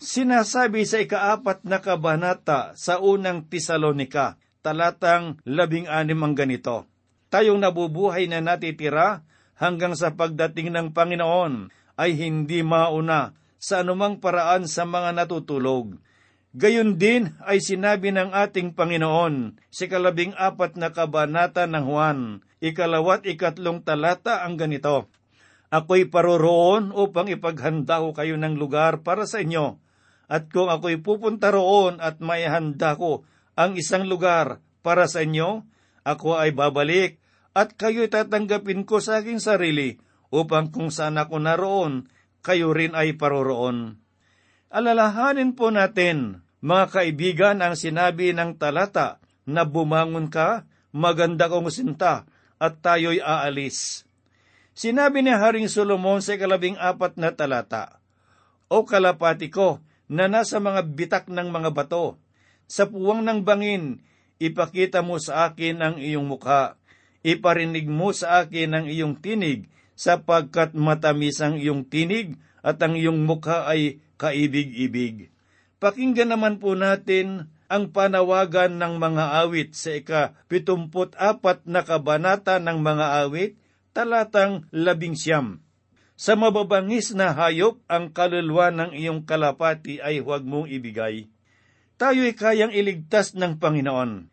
Sinasabi 0.00 0.88
sa 0.88 1.04
ikaapat 1.04 1.68
na 1.68 1.84
kabanata 1.84 2.72
sa 2.72 3.04
unang 3.04 3.44
Tisalonika, 3.52 4.40
talatang 4.64 5.44
labing 5.44 5.92
anim 5.92 6.16
ang 6.24 6.32
ganito. 6.32 6.88
Tayong 7.28 7.60
nabubuhay 7.60 8.32
na 8.32 8.40
natitira 8.40 9.28
hanggang 9.60 9.92
sa 9.92 10.16
pagdating 10.16 10.72
ng 10.72 10.88
Panginoon 10.96 11.68
ay 12.00 12.16
hindi 12.16 12.64
mauna 12.64 13.36
sa 13.60 13.84
anumang 13.84 14.24
paraan 14.24 14.64
sa 14.64 14.88
mga 14.88 15.12
natutulog. 15.20 16.00
Gayon 16.52 17.00
din 17.00 17.32
ay 17.48 17.64
sinabi 17.64 18.12
ng 18.12 18.28
ating 18.28 18.76
Panginoon 18.76 19.56
si 19.72 19.88
kalabing 19.88 20.36
apat 20.36 20.76
na 20.76 20.92
kabanata 20.92 21.64
ng 21.64 21.88
Juan, 21.88 22.20
ikalawat 22.60 23.24
ikatlong 23.24 23.80
talata 23.80 24.44
ang 24.44 24.60
ganito. 24.60 25.08
Ako'y 25.72 26.12
paroroon 26.12 26.92
upang 26.92 27.32
ipaghanda 27.32 28.04
ko 28.04 28.12
kayo 28.12 28.36
ng 28.36 28.60
lugar 28.60 29.00
para 29.00 29.24
sa 29.24 29.40
inyo. 29.40 29.80
At 30.28 30.52
kung 30.52 30.68
ako'y 30.68 31.00
pupunta 31.00 31.48
roon 31.48 31.96
at 32.04 32.20
may 32.20 32.44
handa 32.44 33.00
ko 33.00 33.24
ang 33.56 33.80
isang 33.80 34.04
lugar 34.04 34.60
para 34.84 35.08
sa 35.08 35.24
inyo, 35.24 35.64
ako 36.04 36.36
ay 36.36 36.52
babalik 36.52 37.16
at 37.56 37.80
kayo'y 37.80 38.12
tatanggapin 38.12 38.84
ko 38.84 39.00
sa 39.00 39.24
aking 39.24 39.40
sarili 39.40 39.96
upang 40.28 40.68
kung 40.68 40.92
saan 40.92 41.16
ako 41.16 41.40
naroon, 41.40 42.12
kayo 42.44 42.76
rin 42.76 42.92
ay 42.92 43.16
paroroon. 43.16 44.01
Alalahanin 44.72 45.52
po 45.52 45.68
natin, 45.68 46.40
mga 46.64 46.84
kaibigan, 46.88 47.60
ang 47.60 47.76
sinabi 47.76 48.32
ng 48.32 48.56
talata 48.56 49.20
na 49.44 49.68
bumangon 49.68 50.32
ka, 50.32 50.64
maganda 50.96 51.52
kong 51.52 51.68
sinta, 51.68 52.24
at 52.56 52.80
tayo'y 52.80 53.20
aalis. 53.20 54.08
Sinabi 54.72 55.20
ni 55.20 55.28
Haring 55.28 55.68
Solomon 55.68 56.24
sa 56.24 56.40
kalabing 56.40 56.80
apat 56.80 57.20
na 57.20 57.36
talata, 57.36 58.00
O 58.72 58.88
kalapati 58.88 59.52
ko, 59.52 59.84
na 60.08 60.24
nasa 60.24 60.56
mga 60.56 60.88
bitak 60.88 61.28
ng 61.28 61.52
mga 61.52 61.68
bato, 61.76 62.16
sa 62.64 62.88
puwang 62.88 63.20
ng 63.20 63.44
bangin, 63.44 64.00
ipakita 64.40 65.04
mo 65.04 65.20
sa 65.20 65.52
akin 65.52 65.84
ang 65.84 65.96
iyong 66.00 66.24
mukha, 66.24 66.80
iparinig 67.20 67.92
mo 67.92 68.16
sa 68.16 68.40
akin 68.40 68.72
ang 68.72 68.86
iyong 68.88 69.20
tinig, 69.20 69.68
sapagkat 70.00 70.72
matamis 70.72 71.44
ang 71.44 71.60
iyong 71.60 71.84
tinig 71.84 72.40
at 72.62 72.78
ang 72.80 72.94
iyong 72.94 73.26
mukha 73.26 73.66
ay 73.66 74.00
kaibig-ibig. 74.16 75.34
Pakinggan 75.82 76.30
naman 76.30 76.62
po 76.62 76.78
natin 76.78 77.50
ang 77.66 77.90
panawagan 77.90 78.78
ng 78.78 79.02
mga 79.02 79.24
awit 79.42 79.74
sa 79.74 79.98
ika-pitumput 79.98 81.18
apat 81.18 81.66
na 81.66 81.82
kabanata 81.82 82.62
ng 82.62 82.78
mga 82.78 83.06
awit, 83.26 83.58
talatang 83.90 84.70
labing 84.70 85.18
siyam. 85.18 85.58
Sa 86.14 86.38
mababangis 86.38 87.10
na 87.18 87.34
hayop, 87.34 87.82
ang 87.90 88.14
kaluluwa 88.14 88.70
ng 88.70 88.94
iyong 88.94 89.26
kalapati 89.26 89.98
ay 89.98 90.22
huwag 90.22 90.46
mong 90.46 90.70
ibigay. 90.70 91.26
Tayo'y 91.98 92.38
kayang 92.38 92.70
iligtas 92.70 93.34
ng 93.34 93.58
Panginoon. 93.58 94.30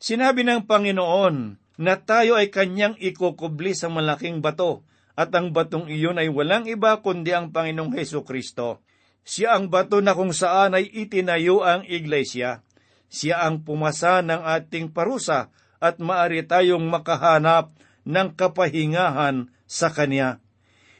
Sinabi 0.00 0.48
ng 0.48 0.64
Panginoon 0.64 1.60
na 1.76 1.94
tayo 2.00 2.40
ay 2.40 2.48
kanyang 2.48 2.96
ikukubli 2.96 3.76
sa 3.76 3.92
malaking 3.92 4.40
bato, 4.40 4.86
at 5.16 5.32
ang 5.32 5.50
batong 5.50 5.88
iyon 5.88 6.20
ay 6.20 6.28
walang 6.28 6.68
iba 6.68 7.00
kundi 7.00 7.32
ang 7.32 7.50
Panginoong 7.50 7.96
Heso 7.96 8.22
Kristo. 8.22 8.84
Siya 9.26 9.58
ang 9.58 9.72
bato 9.72 9.98
na 10.04 10.14
kung 10.14 10.30
saan 10.30 10.76
ay 10.76 10.86
itinayo 10.86 11.64
ang 11.64 11.82
iglesia. 11.88 12.62
Siya 13.10 13.48
ang 13.48 13.64
pumasa 13.64 14.22
ng 14.22 14.44
ating 14.44 14.92
parusa 14.92 15.50
at 15.80 15.98
maari 15.98 16.44
tayong 16.44 16.84
makahanap 16.86 17.74
ng 18.06 18.28
kapahingahan 18.38 19.50
sa 19.66 19.90
Kanya 19.90 20.44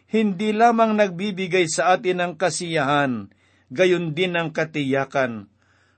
hindi 0.07 0.55
lamang 0.55 0.94
nagbibigay 0.94 1.66
sa 1.66 1.98
atin 1.98 2.22
ng 2.22 2.33
kasiyahan, 2.38 3.31
gayon 3.74 4.14
din 4.14 4.38
ang 4.38 4.55
katiyakan. 4.55 5.50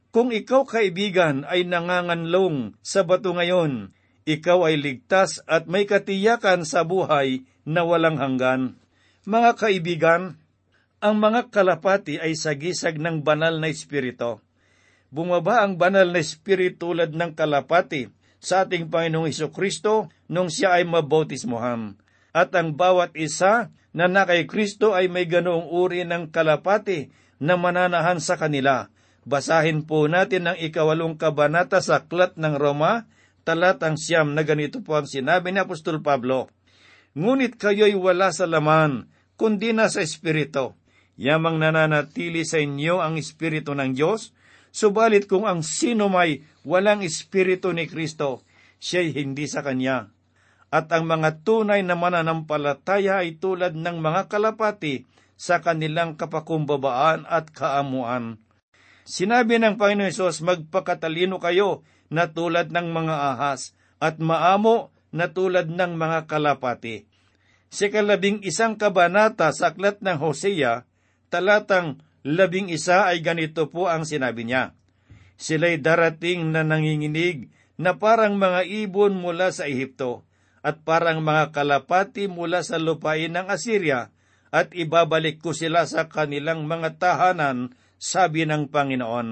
Kung 0.09 0.33
ikaw 0.33 0.65
kaibigan 0.65 1.45
ay 1.45 1.69
nanganganlong 1.69 2.81
sa 2.81 3.05
bato 3.05 3.37
ngayon, 3.37 3.93
ikaw 4.25 4.65
ay 4.65 4.81
ligtas 4.81 5.45
at 5.45 5.69
may 5.69 5.85
katiyakan 5.85 6.65
sa 6.65 6.89
buhay 6.89 7.45
na 7.69 7.85
walang 7.85 8.17
hanggan. 8.17 8.81
Mga 9.29 9.51
kaibigan, 9.61 10.41
ang 11.05 11.15
mga 11.21 11.53
kalapati 11.53 12.17
ay 12.17 12.33
sagisag 12.33 12.97
ng 12.97 13.21
banal 13.21 13.61
na 13.61 13.69
espiritu. 13.69 14.41
Bumaba 15.13 15.61
ang 15.61 15.77
banal 15.77 16.09
na 16.09 16.25
espiritu 16.25 16.91
tulad 16.91 17.13
ng 17.13 17.37
kalapati 17.37 18.09
sa 18.41 18.65
ating 18.65 18.89
Panginoong 18.89 19.29
Iso 19.29 19.53
Kristo 19.53 20.09
nung 20.33 20.49
siya 20.49 20.81
ay 20.81 20.89
mabautismohan. 20.89 22.01
At 22.33 22.57
ang 22.57 22.75
bawat 22.75 23.13
isa 23.21 23.69
na 23.93 24.07
na 24.09 24.25
kay 24.25 24.49
Kristo 24.49 24.97
ay 24.97 25.13
may 25.13 25.29
ganoong 25.29 25.69
uri 25.69 26.09
ng 26.09 26.33
kalapati 26.33 27.13
na 27.39 27.61
mananahan 27.61 28.19
sa 28.19 28.41
kanila. 28.41 28.89
Basahin 29.29 29.85
po 29.85 30.09
natin 30.09 30.49
ang 30.49 30.57
ikawalong 30.57 31.21
kabanata 31.21 31.85
sa 31.85 32.01
Aklat 32.01 32.41
ng 32.41 32.57
Roma, 32.57 33.05
talatang 33.45 34.01
siyam 34.01 34.33
na 34.33 34.41
ganito 34.45 34.81
po 34.81 34.97
ang 34.97 35.05
sinabi 35.05 35.53
ni 35.53 35.61
Apostol 35.61 36.01
Pablo. 36.01 36.49
Ngunit 37.17 37.57
kayo'y 37.57 37.97
wala 37.97 38.35
sa 38.35 38.45
laman, 38.45 39.09
kundi 39.39 39.73
na 39.73 39.89
sa 39.89 40.05
Espiritu. 40.05 40.75
Yamang 41.17 41.63
nananatili 41.63 42.45
sa 42.45 42.59
inyo 42.61 43.01
ang 43.01 43.17
Espiritu 43.17 43.73
ng 43.73 43.95
Diyos, 43.95 44.35
subalit 44.75 45.31
kung 45.31 45.49
ang 45.49 45.65
sino 45.65 46.11
may 46.13 46.45
walang 46.67 47.01
Espiritu 47.01 47.73
ni 47.73 47.89
Kristo, 47.89 48.45
siya'y 48.79 49.17
hindi 49.17 49.49
sa 49.49 49.65
Kanya 49.65 50.13
at 50.69 50.93
ang 50.93 51.09
mga 51.09 51.45
tunay 51.45 51.81
na 51.81 51.97
mananampalataya 51.97 53.25
ay 53.25 53.41
tulad 53.41 53.73
ng 53.73 53.97
mga 54.05 54.29
kalapati 54.29 55.09
sa 55.39 55.65
kanilang 55.65 56.19
kapakumbabaan 56.19 57.25
at 57.25 57.49
kaamuan. 57.49 58.37
Sinabi 59.09 59.57
ng 59.57 59.81
Panginoon 59.81 60.13
Yesus, 60.13 60.45
magpakatalino 60.45 61.41
kayo 61.41 61.89
na 62.13 62.29
tulad 62.29 62.69
ng 62.69 62.93
mga 62.93 63.17
ahas 63.35 63.73
at 63.97 64.21
maamo 64.21 64.93
na 65.13 65.33
tulad 65.33 65.69
ng 65.73 65.93
mga 65.97 66.29
kalapati. 66.29 67.09
Sa 67.69 67.93
kalabing 67.93 68.41
isang 68.45 68.81
kabanata 68.81 69.53
sa 69.53 69.73
aklat 69.73 70.01
ng 70.01 70.17
Hosea, 70.17 70.89
talatang 71.29 72.01
labing 72.25 72.73
isa 72.73 73.09
ay 73.09 73.21
ganito 73.21 73.69
po 73.69 73.93
ang 73.93 74.09
sinabi 74.09 74.49
niya. 74.49 74.73
Sila'y 75.37 75.79
darating 75.79 76.49
na 76.51 76.65
nanginginig 76.65 77.53
na 77.79 77.95
parang 77.95 78.41
mga 78.41 78.67
ibon 78.67 79.15
mula 79.15 79.55
sa 79.55 79.69
Ehipto 79.69 80.27
at 80.65 80.83
parang 80.83 81.23
mga 81.23 81.55
kalapati 81.55 82.27
mula 82.27 82.67
sa 82.67 82.77
lupain 82.77 83.31
ng 83.31 83.47
Assyria, 83.47 84.11
at 84.49 84.73
ibabalik 84.73 85.45
ko 85.45 85.53
sila 85.53 85.85
sa 85.85 86.09
kanilang 86.09 86.65
mga 86.65 86.99
tahanan, 86.99 87.77
sabi 88.01 88.49
ng 88.49 88.73
Panginoon. 88.73 89.29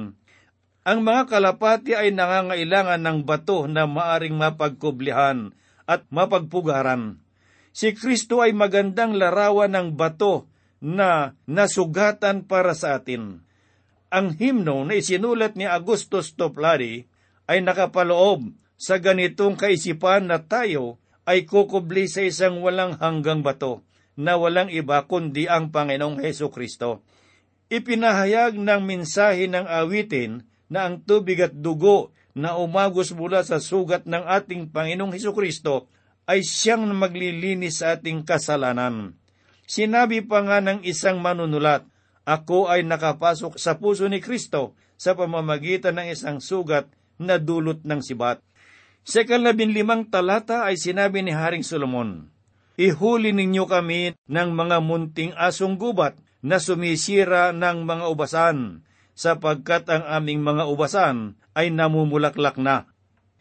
Ang 0.86 0.98
mga 1.02 1.22
kalapati 1.26 1.98
ay 1.98 2.14
nangangailangan 2.14 3.02
ng 3.02 3.18
bato 3.26 3.66
na 3.66 3.90
maaring 3.90 4.38
mapagkublihan 4.38 5.50
at 5.86 6.04
mapagpugaran. 6.10 7.22
Si 7.70 7.94
Kristo 7.94 8.42
ay 8.42 8.52
magandang 8.52 9.14
larawan 9.16 9.72
ng 9.72 9.88
bato 9.94 10.50
na 10.82 11.32
nasugatan 11.48 12.44
para 12.44 12.76
sa 12.76 13.00
atin. 13.00 13.40
Ang 14.12 14.36
himno 14.38 14.86
na 14.86 14.98
isinulat 14.98 15.58
ni 15.58 15.66
Agustus 15.66 16.34
Toplari 16.36 17.06
ay 17.46 17.62
nakapaloob 17.62 18.54
sa 18.76 19.00
ganitong 19.00 19.56
kaisipan 19.56 20.28
na 20.28 20.42
tayo 20.44 21.00
ay 21.26 21.48
kukubli 21.48 22.06
sa 22.06 22.22
isang 22.22 22.62
walang 22.62 22.94
hanggang 23.02 23.42
bato 23.42 23.82
na 24.16 24.38
walang 24.40 24.72
iba 24.72 25.04
kundi 25.04 25.44
ang 25.50 25.74
Panginoong 25.74 26.22
Heso 26.22 26.48
Kristo. 26.48 27.04
Ipinahayag 27.66 28.54
ng 28.56 28.82
mensahe 28.86 29.50
ng 29.50 29.66
awitin 29.66 30.46
na 30.70 30.86
ang 30.86 31.02
tubig 31.02 31.42
at 31.42 31.52
dugo 31.52 32.14
na 32.36 32.60
umagos 32.60 33.16
mula 33.16 33.40
sa 33.40 33.56
sugat 33.56 34.04
ng 34.04 34.20
ating 34.28 34.68
Panginoong 34.68 35.16
Heso 35.16 35.32
Kristo 35.32 35.88
ay 36.28 36.44
siyang 36.44 36.84
maglilinis 36.92 37.80
sa 37.80 37.96
ating 37.96 38.28
kasalanan. 38.28 39.16
Sinabi 39.64 40.20
pa 40.20 40.44
nga 40.44 40.60
ng 40.60 40.84
isang 40.84 41.18
manunulat, 41.24 41.88
Ako 42.28 42.68
ay 42.68 42.84
nakapasok 42.84 43.56
sa 43.56 43.80
puso 43.80 44.04
ni 44.10 44.20
Kristo 44.20 44.76
sa 45.00 45.16
pamamagitan 45.16 45.96
ng 45.96 46.12
isang 46.12 46.38
sugat 46.44 46.92
na 47.16 47.40
dulot 47.40 47.80
ng 47.86 48.04
sibat. 48.04 48.44
Sa 49.06 49.22
ikalabing 49.22 49.72
limang 49.72 50.10
talata 50.10 50.66
ay 50.66 50.76
sinabi 50.76 51.22
ni 51.22 51.30
Haring 51.30 51.62
Solomon, 51.62 52.26
ihuli 52.74 53.30
ninyo 53.30 53.64
kami 53.64 54.18
ng 54.26 54.48
mga 54.52 54.76
munting 54.82 55.32
asong 55.38 55.78
gubat 55.78 56.18
na 56.42 56.58
sumisira 56.58 57.54
ng 57.54 57.86
mga 57.86 58.04
ubasan, 58.10 58.82
sapagkat 59.16 59.88
ang 59.88 60.04
aming 60.04 60.44
mga 60.44 60.68
ubasan 60.68 61.40
ay 61.56 61.72
namumulaklak 61.72 62.60
na. 62.60 62.84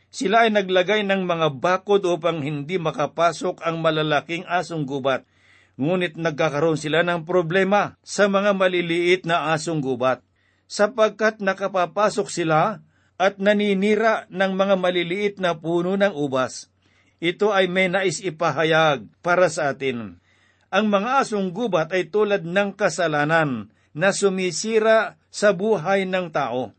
Sila 0.08 0.48
ay 0.48 0.56
naglagay 0.56 1.04
ng 1.04 1.28
mga 1.28 1.60
bakod 1.60 2.08
upang 2.08 2.40
hindi 2.40 2.80
makapasok 2.80 3.60
ang 3.60 3.84
malalaking 3.84 4.48
asong 4.48 4.88
gubat, 4.88 5.28
ngunit 5.76 6.16
nagkakaroon 6.16 6.80
sila 6.80 7.04
ng 7.04 7.28
problema 7.28 8.00
sa 8.00 8.32
mga 8.32 8.56
maliliit 8.56 9.28
na 9.28 9.52
asong 9.52 9.84
gubat, 9.84 10.24
sapagkat 10.72 11.44
nakapapasok 11.44 12.32
sila 12.32 12.80
at 13.20 13.44
naninira 13.44 14.24
ng 14.32 14.56
mga 14.56 14.76
maliliit 14.80 15.36
na 15.44 15.60
puno 15.60 16.00
ng 16.00 16.16
ubas. 16.16 16.72
Ito 17.20 17.52
ay 17.52 17.68
may 17.68 17.92
nais 17.92 18.24
ipahayag 18.24 19.08
para 19.20 19.52
sa 19.52 19.76
atin. 19.76 20.24
Ang 20.72 20.86
mga 20.88 21.28
asong 21.28 21.52
gubat 21.52 21.92
ay 21.92 22.08
tulad 22.08 22.48
ng 22.48 22.72
kasalanan 22.76 23.72
na 23.96 24.16
sumisira 24.16 25.20
sa 25.36 25.52
buhay 25.52 26.08
ng 26.08 26.32
tao. 26.32 26.72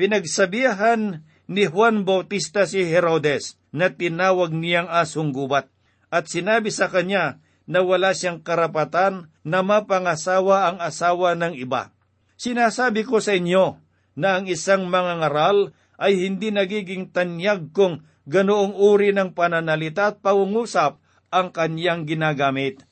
Pinagsabihan 0.00 1.20
ni 1.44 1.68
Juan 1.68 2.08
Bautista 2.08 2.64
si 2.64 2.80
Herodes 2.88 3.60
na 3.68 3.92
tinawag 3.92 4.56
niyang 4.56 4.88
asong 4.88 5.36
gubat 5.36 5.68
at 6.08 6.32
sinabi 6.32 6.72
sa 6.72 6.88
kanya 6.88 7.44
na 7.68 7.84
wala 7.84 8.16
siyang 8.16 8.40
karapatan 8.40 9.28
na 9.44 9.60
mapangasawa 9.60 10.72
ang 10.72 10.78
asawa 10.80 11.36
ng 11.36 11.52
iba. 11.52 11.92
Sinasabi 12.40 13.04
ko 13.04 13.20
sa 13.20 13.36
inyo 13.36 13.76
na 14.16 14.40
ang 14.40 14.48
isang 14.48 14.88
mangangaral 14.88 15.76
ay 16.00 16.16
hindi 16.16 16.48
nagiging 16.48 17.12
tanyag 17.12 17.76
kung 17.76 18.08
ganoong 18.24 18.72
uri 18.72 19.12
ng 19.12 19.36
pananalita 19.36 20.16
at 20.16 20.24
pangungusap 20.24 20.96
ang 21.28 21.52
kanyang 21.52 22.08
ginagamit. 22.08 22.82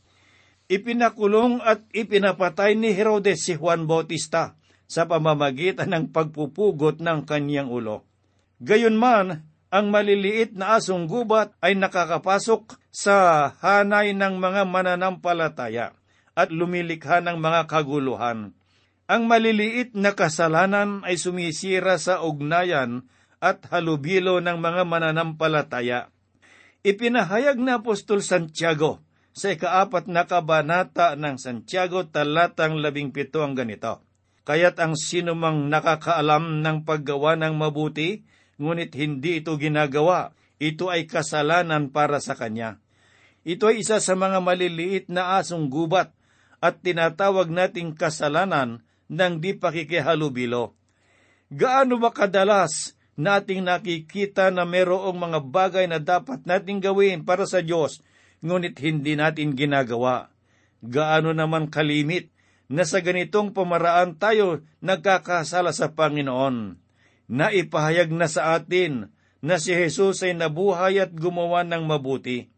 Ipinakulong 0.71 1.65
at 1.65 1.83
ipinapatay 1.91 2.79
ni 2.79 2.95
Herodes 2.95 3.43
si 3.43 3.59
Juan 3.59 3.91
Bautista 3.91 4.60
sa 4.91 5.07
pamamagitan 5.07 5.95
ng 5.95 6.05
pagpupugot 6.11 6.99
ng 6.99 7.23
kanyang 7.23 7.71
ulo. 7.71 8.03
Gayunman, 8.59 9.47
ang 9.71 9.87
maliliit 9.95 10.59
na 10.59 10.75
asong 10.75 11.07
gubat 11.07 11.55
ay 11.63 11.79
nakakapasok 11.79 12.75
sa 12.91 13.47
hanay 13.63 14.11
ng 14.19 14.43
mga 14.43 14.67
mananampalataya 14.67 15.95
at 16.35 16.51
lumilikha 16.51 17.23
ng 17.23 17.39
mga 17.39 17.71
kaguluhan. 17.71 18.51
Ang 19.07 19.23
maliliit 19.31 19.95
na 19.95 20.19
kasalanan 20.19 21.07
ay 21.07 21.15
sumisira 21.15 22.03
sa 22.03 22.27
ugnayan 22.27 23.07
at 23.39 23.63
halubilo 23.71 24.43
ng 24.43 24.59
mga 24.59 24.83
mananampalataya. 24.91 26.11
Ipinahayag 26.83 27.63
na 27.63 27.79
Apostol 27.79 28.27
Santiago 28.27 28.99
sa 29.31 29.55
ikaapat 29.55 30.11
na 30.11 30.27
kabanata 30.27 31.15
ng 31.15 31.39
Santiago 31.39 32.11
talatang 32.11 32.83
labing 32.83 33.15
pito 33.15 33.47
ang 33.47 33.55
ganito. 33.55 34.10
Kaya't 34.49 34.77
ang 34.81 34.97
sinumang 34.97 35.69
nakakaalam 35.69 36.65
ng 36.65 36.89
paggawa 36.89 37.37
ng 37.37 37.55
mabuti, 37.55 38.25
ngunit 38.57 38.97
hindi 38.97 39.45
ito 39.45 39.57
ginagawa, 39.61 40.33
ito 40.61 40.89
ay 40.93 41.09
kasalanan 41.09 41.93
para 41.93 42.21
sa 42.21 42.37
kanya. 42.37 42.81
Ito 43.45 43.73
ay 43.73 43.81
isa 43.81 44.01
sa 44.01 44.13
mga 44.17 44.45
maliliit 44.45 45.09
na 45.09 45.41
asong 45.41 45.73
gubat 45.73 46.13
at 46.61 46.85
tinatawag 46.85 47.49
nating 47.49 47.97
kasalanan 47.97 48.85
ng 49.09 49.35
di 49.41 49.57
pakikihalubilo. 49.57 50.77
Gaano 51.49 51.97
ba 51.97 52.13
kadalas 52.13 52.95
nating 53.17 53.65
nakikita 53.65 54.53
na 54.53 54.69
merong 54.69 55.17
mga 55.17 55.41
bagay 55.45 55.85
na 55.89 55.99
dapat 55.99 56.45
nating 56.45 56.85
gawin 56.85 57.25
para 57.25 57.49
sa 57.49 57.65
Diyos, 57.65 58.05
ngunit 58.45 58.77
hindi 58.81 59.17
natin 59.17 59.57
ginagawa? 59.57 60.29
Gaano 60.81 61.33
naman 61.33 61.69
kalimit 61.69 62.33
na 62.71 62.87
sa 62.87 63.03
ganitong 63.03 63.51
pamaraan 63.51 64.15
tayo 64.15 64.63
nagkakasala 64.79 65.75
sa 65.75 65.91
Panginoon? 65.93 66.79
naipahayag 67.31 68.11
na 68.11 68.27
sa 68.27 68.59
atin 68.59 69.15
na 69.41 69.63
si 69.63 69.73
Jesus 69.73 70.21
ay 70.27 70.35
nabuhay 70.35 70.99
at 70.99 71.15
gumawa 71.15 71.63
ng 71.63 71.87
mabuti. 71.87 72.51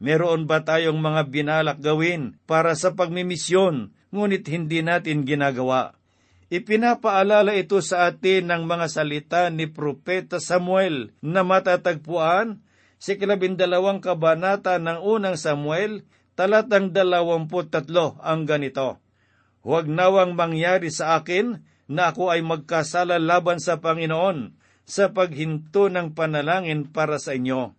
Meron 0.00 0.48
ba 0.48 0.64
tayong 0.64 0.98
mga 0.98 1.28
binalak 1.28 1.78
gawin 1.78 2.40
para 2.48 2.72
sa 2.74 2.96
pagmimisyon, 2.96 3.92
ngunit 4.10 4.48
hindi 4.48 4.80
natin 4.80 5.28
ginagawa? 5.28 5.94
Ipinapaalala 6.48 7.54
ito 7.54 7.78
sa 7.84 8.08
atin 8.10 8.50
ng 8.50 8.62
mga 8.66 8.86
salita 8.88 9.42
ni 9.52 9.68
Propeta 9.68 10.40
Samuel 10.40 11.12
na 11.20 11.44
matatagpuan 11.44 12.64
sa 12.96 13.12
kalabindalawang 13.14 14.00
kabanata 14.00 14.80
ng 14.80 15.04
unang 15.04 15.36
Samuel, 15.36 16.08
talatang 16.32 16.92
dalawamput 16.92 17.68
tatlo 17.68 18.16
ang 18.24 18.48
ganito. 18.48 19.05
Huwag 19.66 19.90
nawang 19.90 20.38
mangyari 20.38 20.94
sa 20.94 21.18
akin 21.18 21.58
na 21.90 22.14
ako 22.14 22.30
ay 22.30 22.38
magkasala 22.38 23.18
laban 23.18 23.58
sa 23.58 23.82
Panginoon 23.82 24.54
sa 24.86 25.10
paghinto 25.10 25.90
ng 25.90 26.14
panalangin 26.14 26.86
para 26.86 27.18
sa 27.18 27.34
inyo. 27.34 27.74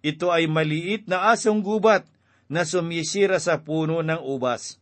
Ito 0.00 0.32
ay 0.32 0.48
maliit 0.48 1.04
na 1.04 1.28
asong 1.36 1.60
gubat 1.60 2.08
na 2.48 2.64
sumisira 2.64 3.36
sa 3.36 3.60
puno 3.60 4.00
ng 4.00 4.16
ubas. 4.24 4.80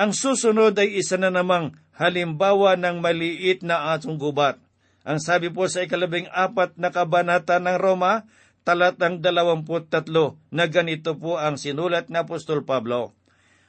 Ang 0.00 0.16
susunod 0.16 0.72
ay 0.80 0.96
isa 0.96 1.20
na 1.20 1.28
namang 1.28 1.76
halimbawa 1.92 2.80
ng 2.80 3.04
maliit 3.04 3.60
na 3.60 3.92
asong 3.92 4.16
gubat. 4.16 4.56
Ang 5.04 5.20
sabi 5.20 5.52
po 5.52 5.68
sa 5.68 5.84
ikalabing 5.84 6.32
apat 6.32 6.72
na 6.80 6.88
kabanata 6.88 7.60
ng 7.60 7.76
Roma, 7.76 8.24
talatang 8.64 9.20
dalawamput 9.20 9.92
tatlo, 9.92 10.40
na 10.48 10.64
ganito 10.72 11.20
po 11.20 11.36
ang 11.36 11.60
sinulat 11.60 12.08
ni 12.08 12.16
Apostol 12.16 12.64
Pablo. 12.64 13.12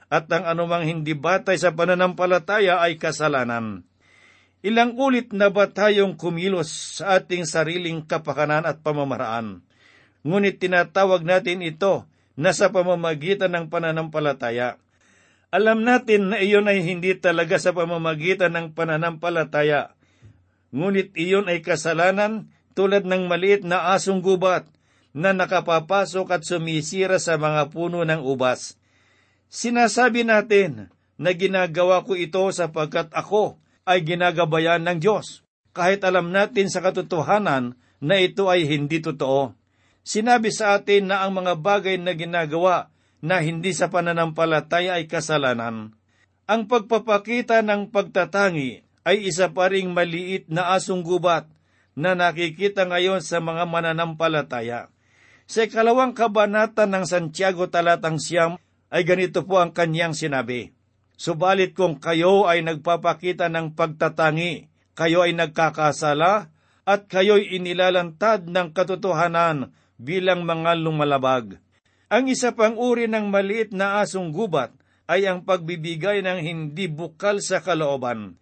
At 0.08 0.32
ang 0.32 0.48
anumang 0.48 0.88
hindi 0.88 1.12
batay 1.12 1.60
sa 1.60 1.76
pananampalataya 1.76 2.80
ay 2.80 2.96
kasalanan. 2.96 3.84
Ilang 4.64 4.96
ulit 4.96 5.36
na 5.36 5.52
ba 5.52 5.70
tayong 5.70 6.16
kumilos 6.16 7.00
sa 7.00 7.20
ating 7.20 7.44
sariling 7.44 8.04
kapakanan 8.08 8.64
at 8.64 8.82
pamamaraan? 8.82 9.62
Ngunit 10.24 10.60
tinatawag 10.64 11.24
natin 11.28 11.62
ito 11.62 12.08
na 12.40 12.56
sa 12.56 12.72
pamamagitan 12.72 13.54
ng 13.54 13.66
pananampalataya. 13.68 14.80
Alam 15.48 15.88
natin 15.88 16.36
na 16.36 16.44
iyon 16.44 16.68
ay 16.68 16.84
hindi 16.84 17.16
talaga 17.16 17.56
sa 17.56 17.72
pamamagitan 17.72 18.52
ng 18.52 18.68
pananampalataya, 18.76 19.96
ngunit 20.76 21.16
iyon 21.16 21.48
ay 21.48 21.64
kasalanan 21.64 22.52
tulad 22.76 23.08
ng 23.08 23.32
maliit 23.32 23.64
na 23.64 23.96
asong 23.96 24.20
gubat 24.20 24.68
na 25.16 25.32
nakapapasok 25.32 26.28
at 26.30 26.42
sumisira 26.44 27.18
sa 27.18 27.40
mga 27.40 27.72
puno 27.72 28.04
ng 28.04 28.22
ubas. 28.22 28.76
Sinasabi 29.48 30.28
natin 30.28 30.92
na 31.16 31.32
ginagawa 31.32 32.04
ko 32.04 32.14
ito 32.20 32.44
sapagkat 32.52 33.10
ako 33.16 33.58
ay 33.88 34.04
ginagabayan 34.04 34.84
ng 34.84 35.00
Diyos, 35.00 35.48
kahit 35.72 36.04
alam 36.04 36.36
natin 36.36 36.68
sa 36.68 36.84
katotohanan 36.84 37.80
na 38.04 38.16
ito 38.20 38.52
ay 38.52 38.68
hindi 38.68 39.00
totoo. 39.00 39.56
Sinabi 40.04 40.52
sa 40.52 40.80
atin 40.80 41.12
na 41.12 41.24
ang 41.24 41.36
mga 41.36 41.60
bagay 41.60 41.96
na 42.00 42.16
ginagawa 42.16 42.92
na 43.20 43.42
hindi 43.42 43.74
sa 43.74 43.92
pananampalataya 43.92 45.00
ay 45.00 45.10
kasalanan. 45.10 45.96
Ang 46.48 46.62
pagpapakita 46.70 47.60
ng 47.66 47.92
pagtatangi 47.92 48.88
ay 49.04 49.18
isa 49.28 49.52
pa 49.52 49.68
ring 49.68 49.92
maliit 49.92 50.48
na 50.48 50.76
asong 50.76 51.04
gubat 51.04 51.48
na 51.98 52.14
nakikita 52.14 52.88
ngayon 52.88 53.20
sa 53.20 53.44
mga 53.44 53.68
mananampalataya. 53.68 54.92
Sa 55.48 55.64
ikalawang 55.64 56.12
kabanata 56.12 56.84
ng 56.86 57.08
Santiago 57.08 57.68
talatang 57.72 58.20
siyam 58.20 58.60
ay 58.94 59.04
ganito 59.04 59.44
po 59.44 59.60
ang 59.60 59.76
kanyang 59.76 60.16
sinabi. 60.16 60.72
Subalit 61.18 61.74
kung 61.74 61.98
kayo 61.98 62.46
ay 62.46 62.62
nagpapakita 62.62 63.50
ng 63.50 63.74
pagtatangi, 63.74 64.70
kayo 64.94 65.26
ay 65.26 65.34
nagkakasala, 65.34 66.54
at 66.88 67.12
kayo'y 67.12 67.60
inilalantad 67.60 68.48
ng 68.48 68.72
katotohanan 68.72 69.76
bilang 70.00 70.48
mga 70.48 70.78
lumalabag. 70.80 71.60
Ang 72.08 72.32
isa 72.32 72.56
pang 72.56 72.80
uri 72.80 73.12
ng 73.12 73.28
maliit 73.28 73.76
na 73.76 74.00
asong 74.00 74.32
gubat 74.32 74.72
ay 75.12 75.28
ang 75.28 75.44
pagbibigay 75.44 76.24
ng 76.24 76.40
hindi 76.40 76.88
bukal 76.88 77.44
sa 77.44 77.60
kalooban. 77.60 78.40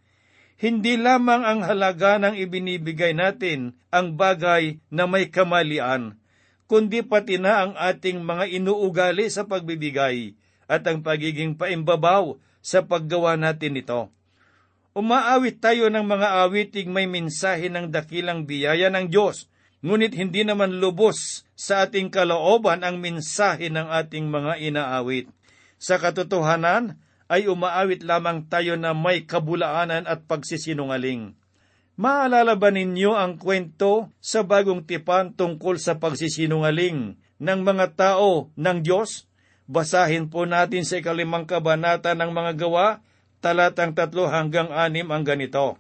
Hindi 0.62 0.96
lamang 0.96 1.42
ang 1.42 1.62
halaga 1.66 2.22
ng 2.22 2.38
ibinibigay 2.38 3.18
natin 3.18 3.74
ang 3.90 4.14
bagay 4.14 4.78
na 4.94 5.10
may 5.10 5.34
kamalian, 5.34 6.22
kundi 6.66 7.06
pati 7.06 7.38
na 7.38 7.66
ang 7.66 7.74
ating 7.78 8.22
mga 8.22 8.50
inuugali 8.58 9.30
sa 9.30 9.46
pagbibigay 9.46 10.34
at 10.66 10.82
ang 10.90 11.06
pagiging 11.06 11.54
paimbabaw 11.54 12.38
sa 12.66 12.82
paggawa 12.82 13.38
natin 13.38 13.78
ito. 13.78 14.10
Umaawit 14.96 15.60
tayo 15.62 15.92
ng 15.92 16.08
mga 16.08 16.48
awiting 16.48 16.90
may 16.90 17.06
mensahe 17.06 17.68
ng 17.70 17.92
dakilang 17.92 18.48
biyaya 18.48 18.88
ng 18.90 19.12
Diyos, 19.12 19.52
ngunit 19.86 20.16
hindi 20.16 20.42
naman 20.42 20.82
lubos 20.82 21.46
sa 21.54 21.86
ating 21.86 22.10
kalooban 22.10 22.82
ang 22.82 22.98
mensahe 22.98 23.70
ng 23.70 23.86
ating 23.92 24.32
mga 24.32 24.58
inaawit. 24.64 25.30
Sa 25.78 26.00
katotohanan, 26.00 26.98
ay 27.26 27.50
umaawit 27.50 28.06
lamang 28.06 28.46
tayo 28.46 28.78
na 28.78 28.94
may 28.94 29.26
kabulaanan 29.26 30.06
at 30.06 30.26
pagsisinungaling. 30.30 31.34
Maalala 31.96 32.60
ba 32.60 32.76
ninyo 32.76 33.16
ang 33.16 33.40
kwento 33.40 34.12
sa 34.20 34.44
bagong 34.44 34.84
tipan 34.84 35.32
tungkol 35.32 35.80
sa 35.80 35.96
pagsisinungaling 35.96 37.16
ng 37.40 37.60
mga 37.64 37.96
tao 37.96 38.52
ng 38.60 38.78
Diyos? 38.84 39.32
Basahin 39.64 40.28
po 40.28 40.44
natin 40.44 40.84
sa 40.84 41.00
ikalimang 41.00 41.48
kabanata 41.48 42.12
ng 42.12 42.36
mga 42.36 42.52
gawa, 42.68 43.00
talatang 43.40 43.96
tatlo 43.96 44.28
hanggang 44.28 44.76
anim 44.76 45.08
ang 45.08 45.24
ganito. 45.24 45.80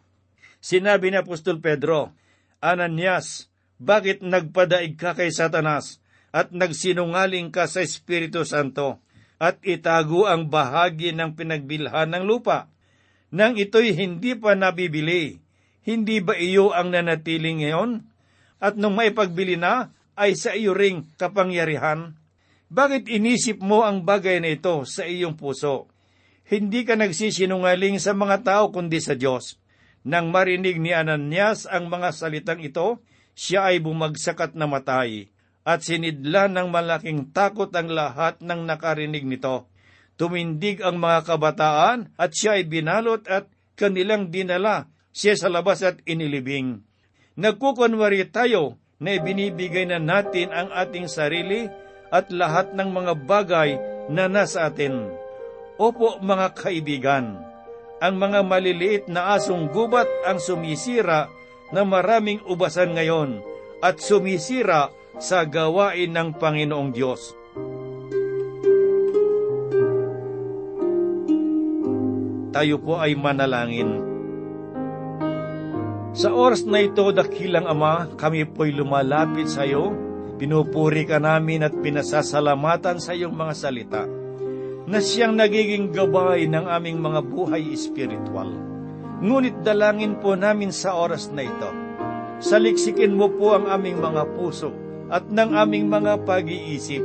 Sinabi 0.63 1.11
ni 1.11 1.19
Apostol 1.19 1.59
Pedro, 1.59 2.15
Ananias, 2.63 3.51
bakit 3.75 4.23
nagpadaig 4.23 4.95
ka 4.95 5.19
kay 5.19 5.35
Satanas 5.35 5.99
at 6.31 6.55
nagsinungaling 6.55 7.51
ka 7.51 7.67
sa 7.67 7.83
Espiritu 7.83 8.47
Santo 8.47 9.03
at 9.35 9.59
itago 9.67 10.31
ang 10.31 10.47
bahagi 10.47 11.11
ng 11.11 11.35
pinagbilhan 11.35 12.07
ng 12.07 12.23
lupa? 12.23 12.71
Nang 13.35 13.59
ito'y 13.59 13.91
hindi 13.91 14.31
pa 14.39 14.55
nabibili, 14.55 15.43
hindi 15.85 16.17
ba 16.17 16.33
iyo 16.33 16.73
ang 16.73 16.89
nanatiling 16.89 17.61
ngayon? 17.61 18.09
At 18.57 18.73
nung 18.73 18.97
maipagbili 18.97 19.53
na, 19.53 19.93
ay 20.17 20.33
sa 20.33 20.57
iyo 20.57 20.73
ring 20.73 21.05
kapangyarihan? 21.21 22.17
Bakit 22.73 23.05
inisip 23.05 23.61
mo 23.61 23.85
ang 23.85 24.01
bagay 24.01 24.41
na 24.41 24.49
ito 24.57 24.81
sa 24.89 25.05
iyong 25.05 25.37
puso? 25.37 25.85
Hindi 26.49 26.81
ka 26.81 26.97
nagsisinungaling 26.97 28.01
sa 28.01 28.17
mga 28.17 28.41
tao 28.41 28.73
kundi 28.73 28.97
sa 28.97 29.13
Diyos. 29.13 29.61
Nang 30.01 30.33
marinig 30.33 30.81
ni 30.81 30.89
Ananias 30.89 31.69
ang 31.69 31.89
mga 31.89 32.09
salitang 32.13 32.61
ito, 32.65 33.01
siya 33.37 33.69
ay 33.69 33.81
bumagsak 33.81 34.37
at 34.41 34.53
namatay, 34.57 35.29
at 35.65 35.85
sinidla 35.85 36.49
ng 36.49 36.69
malaking 36.69 37.29
takot 37.29 37.69
ang 37.73 37.93
lahat 37.93 38.41
ng 38.41 38.65
nakarinig 38.65 39.25
nito. 39.25 39.69
Tumindig 40.15 40.79
ang 40.81 40.97
mga 40.97 41.27
kabataan 41.27 42.15
at 42.15 42.31
siya 42.31 42.57
ay 42.57 42.65
binalot 42.65 43.25
at 43.27 43.51
kanilang 43.75 44.31
dinala 44.31 44.87
siya 45.15 45.39
sa 45.39 45.47
labas 45.47 45.79
at 45.79 46.03
inilibing. 46.03 46.83
Nagkukunwari 47.39 48.27
tayo 48.35 48.75
na 48.99 49.15
ibinibigay 49.15 49.87
na 49.87 49.95
natin 49.95 50.51
ang 50.51 50.67
ating 50.75 51.07
sarili 51.07 51.71
at 52.11 52.27
lahat 52.35 52.75
ng 52.75 52.89
mga 52.91 53.13
bagay 53.23 53.79
na 54.11 54.27
nasa 54.27 54.67
atin. 54.67 55.07
Opo 55.79 56.19
mga 56.19 56.55
kaibigan, 56.55 57.39
ang 58.03 58.15
mga 58.19 58.43
maliliit 58.43 59.03
na 59.07 59.35
asong 59.39 59.71
gubat 59.71 60.07
ang 60.27 60.39
sumisira 60.39 61.31
na 61.71 61.87
maraming 61.87 62.43
ubasan 62.47 62.95
ngayon 62.95 63.39
at 63.79 63.99
sumisira 63.99 64.91
sa 65.19 65.47
gawain 65.47 66.11
ng 66.11 66.35
Panginoong 66.35 66.91
Diyos. 66.91 67.35
Tayo 72.55 72.79
po 72.79 72.95
ay 72.95 73.19
manalangin. 73.19 74.14
Sa 76.15 76.31
oras 76.31 76.63
na 76.63 76.79
ito, 76.79 77.11
dakilang 77.11 77.67
Ama, 77.67 78.15
kami 78.15 78.47
po'y 78.47 78.71
lumalapit 78.71 79.51
sa 79.51 79.67
iyo. 79.67 79.91
Pinupuri 80.39 81.03
ka 81.03 81.19
namin 81.19 81.67
at 81.67 81.75
pinasasalamatan 81.75 83.03
sa 83.03 83.11
iyong 83.11 83.35
mga 83.35 83.53
salita 83.55 84.03
na 84.85 84.99
siyang 85.03 85.35
nagiging 85.35 85.91
gabay 85.91 86.47
ng 86.47 86.71
aming 86.71 87.03
mga 87.03 87.19
buhay 87.19 87.67
espiritual. 87.73 88.47
Ngunit 89.19 89.59
dalangin 89.63 90.15
po 90.19 90.39
namin 90.39 90.71
sa 90.71 90.95
oras 90.95 91.31
na 91.35 91.43
ito. 91.43 91.71
Saliksikin 92.39 93.15
mo 93.15 93.31
po 93.31 93.55
ang 93.55 93.67
aming 93.67 93.99
mga 93.99 94.23
puso 94.39 94.71
at 95.11 95.27
ng 95.27 95.51
aming 95.51 95.91
mga 95.91 96.23
pag-iisip. 96.23 97.03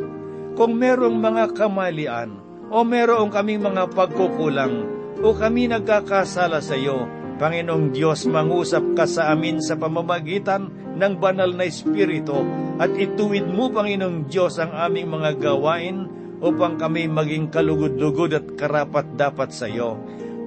Kung 0.54 0.78
merong 0.78 1.18
mga 1.18 1.54
kamalian 1.54 2.30
o 2.70 2.82
merong 2.86 3.30
kaming 3.30 3.62
mga 3.62 3.90
pagkukulang 3.90 4.86
o 5.18 5.34
kami 5.34 5.70
nagkakasala 5.70 6.58
sa 6.62 6.74
iyo, 6.78 7.19
Panginoong 7.40 7.96
Diyos, 7.96 8.28
mangusap 8.28 8.92
ka 8.92 9.08
sa 9.08 9.32
amin 9.32 9.64
sa 9.64 9.72
pamamagitan 9.72 10.68
ng 10.92 11.14
banal 11.16 11.56
na 11.56 11.64
Espiritu 11.64 12.44
at 12.76 12.92
ituwid 12.92 13.48
mo, 13.48 13.72
Panginoong 13.72 14.28
Diyos, 14.28 14.60
ang 14.60 14.76
aming 14.76 15.08
mga 15.08 15.40
gawain 15.40 16.04
upang 16.44 16.76
kami 16.76 17.08
maging 17.08 17.48
kalugod-lugod 17.48 18.36
at 18.36 18.44
karapat 18.60 19.16
dapat 19.16 19.56
sa 19.56 19.72
iyo. 19.72 19.96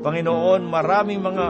Panginoon, 0.05 0.69
maraming 0.69 1.17
mga 1.17 1.45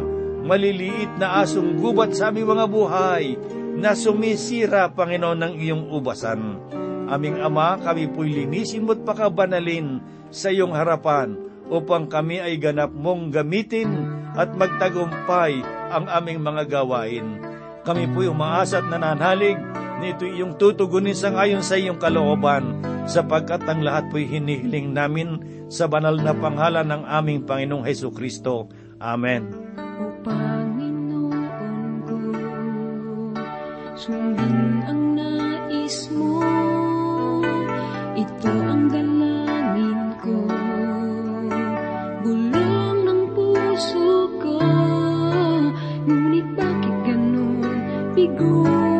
maliliit 0.47 1.19
na 1.19 1.43
asong 1.43 1.75
gubat 1.75 2.15
sa 2.15 2.31
aming 2.31 2.47
mga 2.47 2.65
buhay 2.71 3.35
na 3.75 3.99
sumisira, 3.99 4.95
Panginoon, 4.95 5.43
ng 5.43 5.53
iyong 5.59 5.91
ubasan. 5.91 6.55
Aming 7.11 7.43
Ama, 7.43 7.83
kami 7.83 8.07
po'y 8.07 8.31
linisin 8.31 8.87
mo't 8.87 9.03
pakabanalin 9.03 9.99
sa 10.31 10.55
iyong 10.55 10.71
harapan 10.71 11.35
upang 11.67 12.07
kami 12.07 12.39
ay 12.39 12.55
ganap 12.55 12.95
mong 12.95 13.27
gamitin 13.27 14.12
at 14.33 14.49
magtagumpay 14.53 15.61
ang 15.93 16.05
aming 16.09 16.41
mga 16.41 16.69
gawain. 16.69 17.37
Kami 17.83 18.09
po'y 18.15 18.31
umaasa 18.31 18.79
at 18.79 18.87
nananalig 18.87 19.59
na 19.99 20.05
ito 20.09 20.25
iyong 20.25 20.57
tutugunin 20.57 21.15
sa 21.15 21.31
ngayon 21.35 21.61
sa 21.61 21.75
iyong 21.77 21.99
kalooban 21.99 22.79
sapagkat 23.05 23.63
ang 23.67 23.83
lahat 23.83 24.07
po'y 24.09 24.25
hinihiling 24.25 24.95
namin 24.95 25.39
sa 25.67 25.85
banal 25.85 26.15
na 26.15 26.31
pangalan 26.31 26.87
ng 26.87 27.03
aming 27.05 27.43
Panginoong 27.43 27.85
Heso 27.85 28.09
Kristo. 28.09 28.71
Amen. 29.03 29.51
ku 48.37 48.92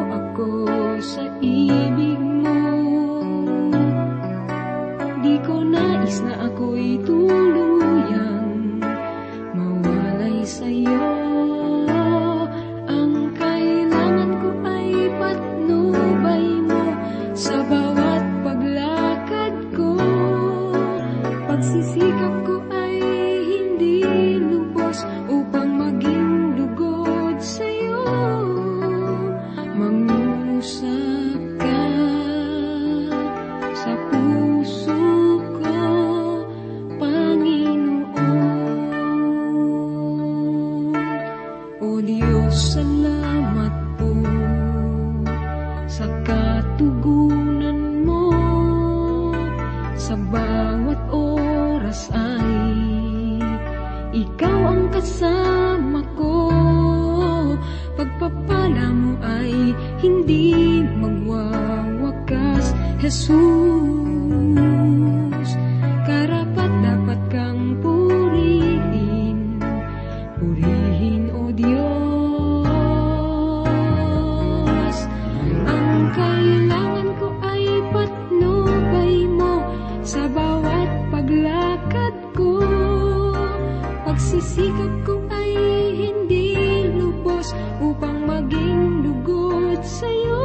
Ko 84.83 85.15
ay 85.31 85.51
hindi 85.95 86.55
lubos 86.91 87.55
upang 87.79 88.27
maging 88.27 89.03
lugod 89.03 89.79
sa'yo. 89.79 90.43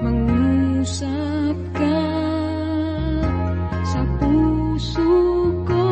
Mangusap 0.00 1.56
ka 1.76 2.00
sa 3.84 4.00
puso 4.16 5.12
ko. 5.68 5.88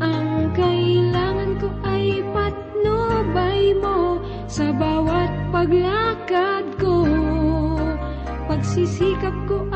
Ang 0.00 0.52
kailangan 0.56 1.50
ko 1.60 1.68
ay 1.84 2.24
patnubay 2.32 3.76
mo 3.76 4.20
sa 4.48 4.72
bawat 4.72 5.32
paglakad 5.52 6.64
ko. 6.80 7.04
Pagsisikap 8.48 9.36
ko 9.44 9.69